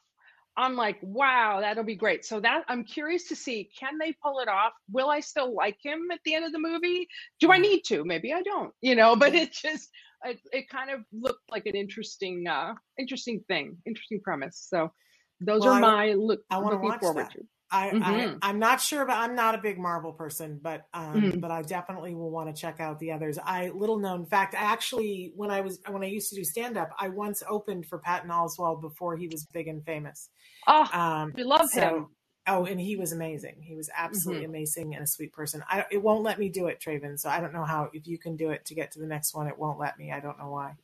[0.57, 2.25] I'm like, wow, that'll be great.
[2.25, 4.73] So that I'm curious to see, can they pull it off?
[4.91, 7.07] Will I still like him at the end of the movie?
[7.39, 8.03] Do I need to?
[8.03, 9.89] Maybe I don't, you know, but it just
[10.25, 14.65] it, it kind of looked like an interesting, uh, interesting thing, interesting premise.
[14.69, 14.91] So
[15.39, 16.41] those well, are my look.
[16.49, 17.33] I want to watch forward that.
[17.33, 17.41] to.
[17.69, 18.37] I, mm-hmm.
[18.41, 21.39] I am not sure, but I'm not a big Marvel person, but um, mm-hmm.
[21.39, 23.37] but I definitely will want to check out the others.
[23.43, 26.77] I little known fact, I actually when I was when I used to do stand
[26.77, 30.29] up, I once opened for Patton Oswalt before he was big and famous.
[30.65, 32.07] Oh, um, we love so, him.
[32.49, 33.57] Oh, and he was amazing.
[33.59, 34.51] He was absolutely mm-hmm.
[34.51, 35.61] amazing and a sweet person.
[35.69, 37.19] I, it won't let me do it, Traven.
[37.19, 37.89] So I don't know how.
[37.91, 40.13] If you can do it to get to the next one, it won't let me.
[40.13, 40.75] I don't know why.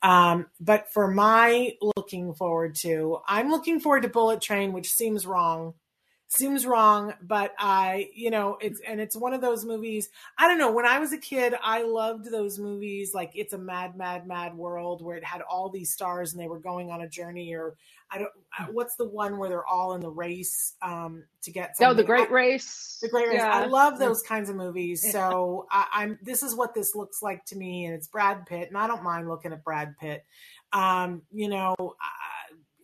[0.00, 5.26] Um, but for my looking forward to, I'm looking forward to Bullet Train, which seems
[5.26, 5.74] wrong
[6.28, 10.08] seems wrong but i you know it's and it's one of those movies
[10.38, 13.58] i don't know when i was a kid i loved those movies like it's a
[13.58, 17.02] mad mad mad world where it had all these stars and they were going on
[17.02, 17.76] a journey or
[18.10, 21.76] i don't uh, what's the one where they're all in the race um to get
[21.76, 21.90] something.
[21.90, 22.98] oh the great race.
[23.02, 23.38] The great race.
[23.38, 23.54] Yeah.
[23.54, 27.44] i love those kinds of movies so I, i'm this is what this looks like
[27.46, 30.24] to me and it's brad pitt and i don't mind looking at brad pitt.
[30.72, 31.76] Um you know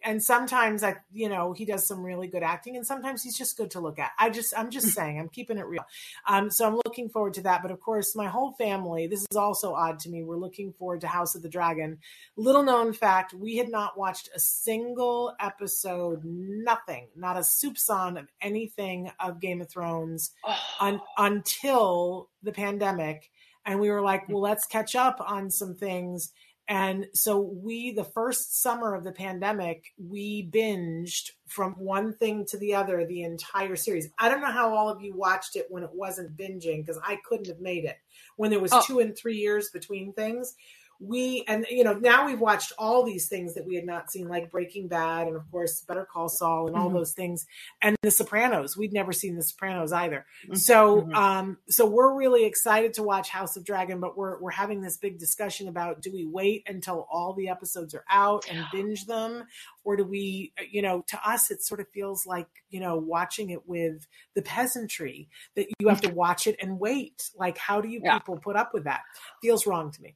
[0.05, 3.57] and sometimes I, you know, he does some really good acting, and sometimes he's just
[3.57, 4.11] good to look at.
[4.19, 4.93] I just, I'm just mm.
[4.93, 5.85] saying, I'm keeping it real.
[6.27, 7.63] Um, so I'm looking forward to that.
[7.63, 10.23] But of course, my whole family, this is also odd to me.
[10.23, 11.99] We're looking forward to House of the Dragon.
[12.37, 18.29] Little known fact: we had not watched a single episode, nothing, not a soupçon of
[18.41, 20.59] anything of Game of Thrones oh.
[20.81, 23.31] un- until the pandemic,
[23.65, 26.33] and we were like, well, let's catch up on some things
[26.71, 32.59] and so we, the first summer of the pandemic, we binged from one thing to
[32.59, 34.09] the other the entire series.
[34.21, 37.19] I don't know how all of you watched it when it wasn't binging because I
[37.29, 37.97] couldn't have made it
[38.37, 38.85] when there was oh.
[38.87, 40.55] two and three years between things
[41.01, 44.29] we and you know now we've watched all these things that we had not seen
[44.29, 46.97] like breaking bad and of course better call saul and all mm-hmm.
[46.97, 47.47] those things
[47.81, 50.55] and the sopranos we'd never seen the sopranos either mm-hmm.
[50.55, 51.15] so mm-hmm.
[51.15, 54.99] um so we're really excited to watch house of dragon but we're we're having this
[54.99, 59.45] big discussion about do we wait until all the episodes are out and binge them
[59.85, 63.49] or do we you know to us it sort of feels like you know watching
[63.49, 67.89] it with the peasantry that you have to watch it and wait like how do
[67.89, 68.19] you yeah.
[68.19, 69.01] people put up with that
[69.41, 70.15] feels wrong to me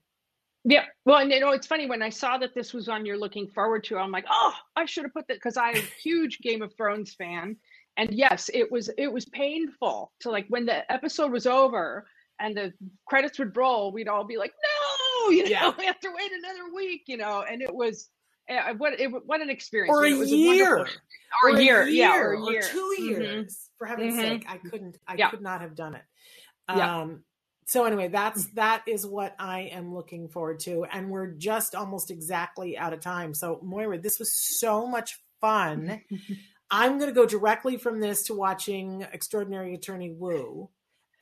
[0.64, 0.84] yeah.
[1.04, 3.48] Well, and you know, it's funny when I saw that this was on you're looking
[3.48, 6.62] forward to, I'm like, oh, I should have put that because I'm a huge Game
[6.62, 7.56] of Thrones fan.
[7.96, 12.06] And yes, it was it was painful to like when the episode was over
[12.40, 12.72] and the
[13.06, 15.72] credits would roll, we'd all be like, no, you know, yeah.
[15.78, 18.08] we have to wait another week, you know, and it was
[18.50, 19.94] uh, what it, what an experience.
[19.94, 20.78] Or a year.
[20.78, 20.88] Or,
[21.44, 22.60] or, a year, year, yeah, or, a year.
[22.60, 23.04] or 2 mm-hmm.
[23.04, 23.22] years.
[23.22, 23.50] Mm-hmm.
[23.76, 24.22] For heaven's mm-hmm.
[24.22, 25.30] sake, I couldn't, I yeah.
[25.30, 26.02] could not have done it.
[26.68, 27.06] Um, yeah
[27.66, 32.10] so anyway that's that is what i am looking forward to and we're just almost
[32.10, 33.34] exactly out of time.
[33.34, 36.00] So moira this was so much fun.
[36.70, 40.68] I'm going to go directly from this to watching extraordinary attorney Woo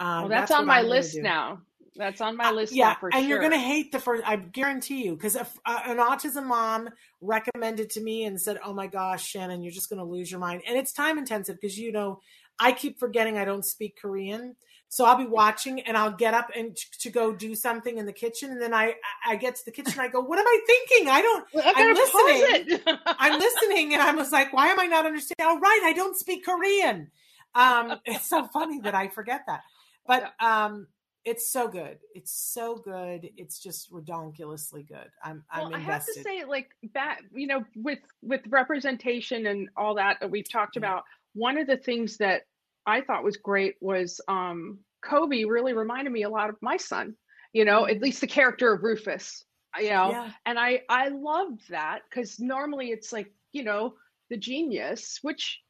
[0.01, 1.61] um, well that's, that's on my list now.
[1.95, 3.23] That's on my uh, list uh, yeah and sure.
[3.23, 6.89] you're going to hate the first i guarantee you because uh, an autism mom
[7.21, 10.41] recommended to me and said oh my gosh shannon you're just going to lose your
[10.41, 10.63] mind.
[10.67, 12.21] And it's time intensive because you know
[12.59, 14.57] i keep forgetting i don't speak korean
[14.93, 18.05] so I'll be watching and I'll get up and t- to go do something in
[18.05, 18.51] the kitchen.
[18.51, 19.99] And then I, I get to the kitchen.
[19.99, 21.09] I go, what am I thinking?
[21.09, 22.99] I don't, I'm listening.
[23.07, 23.95] I'm listening.
[23.95, 25.47] And I was like, why am I not understanding?
[25.49, 25.81] Oh, right.
[25.85, 27.11] I don't speak Korean.
[27.55, 29.63] Um, it's so funny that I forget that,
[30.07, 30.89] but, um,
[31.25, 31.97] it's so good.
[32.15, 33.31] It's so good.
[33.39, 35.09] It's just redonkulously good.
[35.25, 35.75] I'm, I'm well.
[35.75, 40.33] I have to say, like that, you know, with with representation and all that that
[40.33, 40.85] we've talked mm-hmm.
[40.85, 41.05] about.
[41.35, 42.43] One of the things that
[42.87, 47.15] I thought was great was um, Coby really reminded me a lot of my son,
[47.53, 48.05] you know, at mm-hmm.
[48.05, 49.45] least the character of Rufus,
[49.79, 50.31] you know, yeah.
[50.47, 53.95] and I, I loved that because normally it's like, you know,
[54.31, 55.61] the genius, which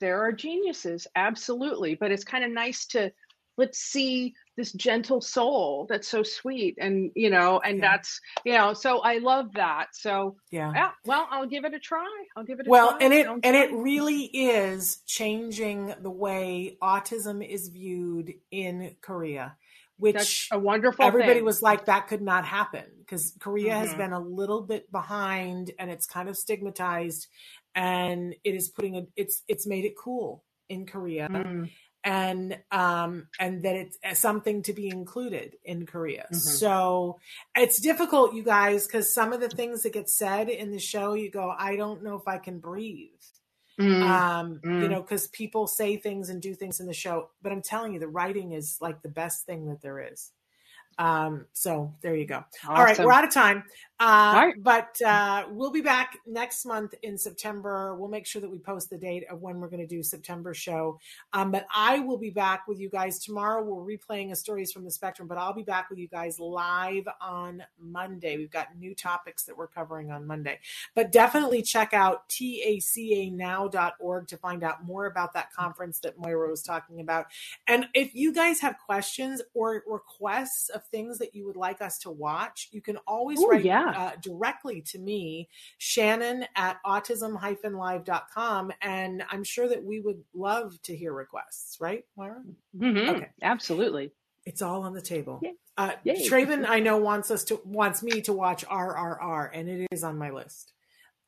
[0.00, 3.12] there are geniuses, absolutely, but it's kind of nice to
[3.56, 7.92] let's see this gentle soul that's so sweet and you know and yeah.
[7.92, 10.70] that's you know so i love that so yeah.
[10.74, 12.06] yeah well i'll give it a try
[12.36, 12.98] i'll give it a well try.
[13.00, 19.56] and it Don't and it really is changing the way autism is viewed in korea
[19.96, 21.44] which that's a wonderful everybody thing.
[21.44, 23.86] was like that could not happen because korea mm-hmm.
[23.86, 27.28] has been a little bit behind and it's kind of stigmatized
[27.74, 31.66] and it is putting a it's it's made it cool in korea mm
[32.04, 36.26] and um and that it's uh, something to be included in korea.
[36.26, 36.36] Mm-hmm.
[36.36, 37.18] so
[37.56, 41.14] it's difficult you guys because some of the things that get said in the show
[41.14, 43.10] you go i don't know if i can breathe.
[43.78, 44.02] Mm.
[44.02, 44.82] Um mm.
[44.82, 47.94] you know because people say things and do things in the show but i'm telling
[47.94, 50.32] you the writing is like the best thing that there is
[51.00, 52.44] Um, so there you go.
[52.62, 52.76] Awesome.
[52.76, 53.64] All right, we're out of time.
[53.98, 54.32] Uh,
[54.62, 57.94] But uh, we'll be back next month in September.
[57.94, 60.52] We'll make sure that we post the date of when we're going to do September
[60.54, 60.98] show.
[61.34, 63.62] Um, but I will be back with you guys tomorrow.
[63.62, 67.06] We're replaying a stories from the spectrum, but I'll be back with you guys live
[67.20, 68.36] on Monday.
[68.38, 70.60] We've got new topics that we're covering on Monday.
[70.94, 76.62] But definitely check out tacanow.org to find out more about that conference that Moira was
[76.62, 77.26] talking about.
[77.66, 81.98] And if you guys have questions or requests of things that you would like us
[82.00, 88.72] to watch, you can always Ooh, write yeah uh, directly to me, Shannon at autism-live.com.
[88.80, 92.42] And I'm sure that we would love to hear requests, right, Moira?
[92.76, 93.10] Mm-hmm.
[93.16, 93.28] Okay.
[93.42, 94.12] Absolutely.
[94.46, 95.40] It's all on the table.
[95.42, 95.54] Yay.
[95.76, 100.04] Uh, Traven, I know wants us to wants me to watch RRR, and it is
[100.04, 100.72] on my list.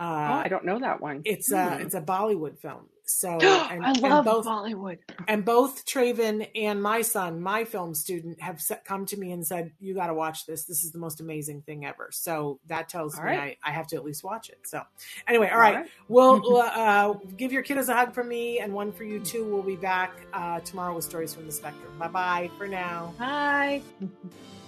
[0.00, 1.22] Uh, oh, I don't know that one.
[1.24, 1.82] It's a hmm.
[1.82, 2.88] it's a Bollywood film.
[3.04, 4.98] So and, I love both, Bollywood.
[5.28, 9.72] And both Traven and my son, my film student, have come to me and said,
[9.80, 10.64] "You got to watch this.
[10.64, 13.58] This is the most amazing thing ever." So that tells all me right.
[13.62, 14.60] I, I, have to at least watch it.
[14.64, 14.82] So
[15.26, 15.76] anyway, all, all right.
[15.76, 15.86] right.
[16.08, 19.44] we'll uh, give your kiddos a hug from me and one for you too.
[19.44, 21.92] We'll be back uh, tomorrow with stories from the spectrum.
[21.98, 23.12] Bye bye for now.
[23.18, 23.82] Bye.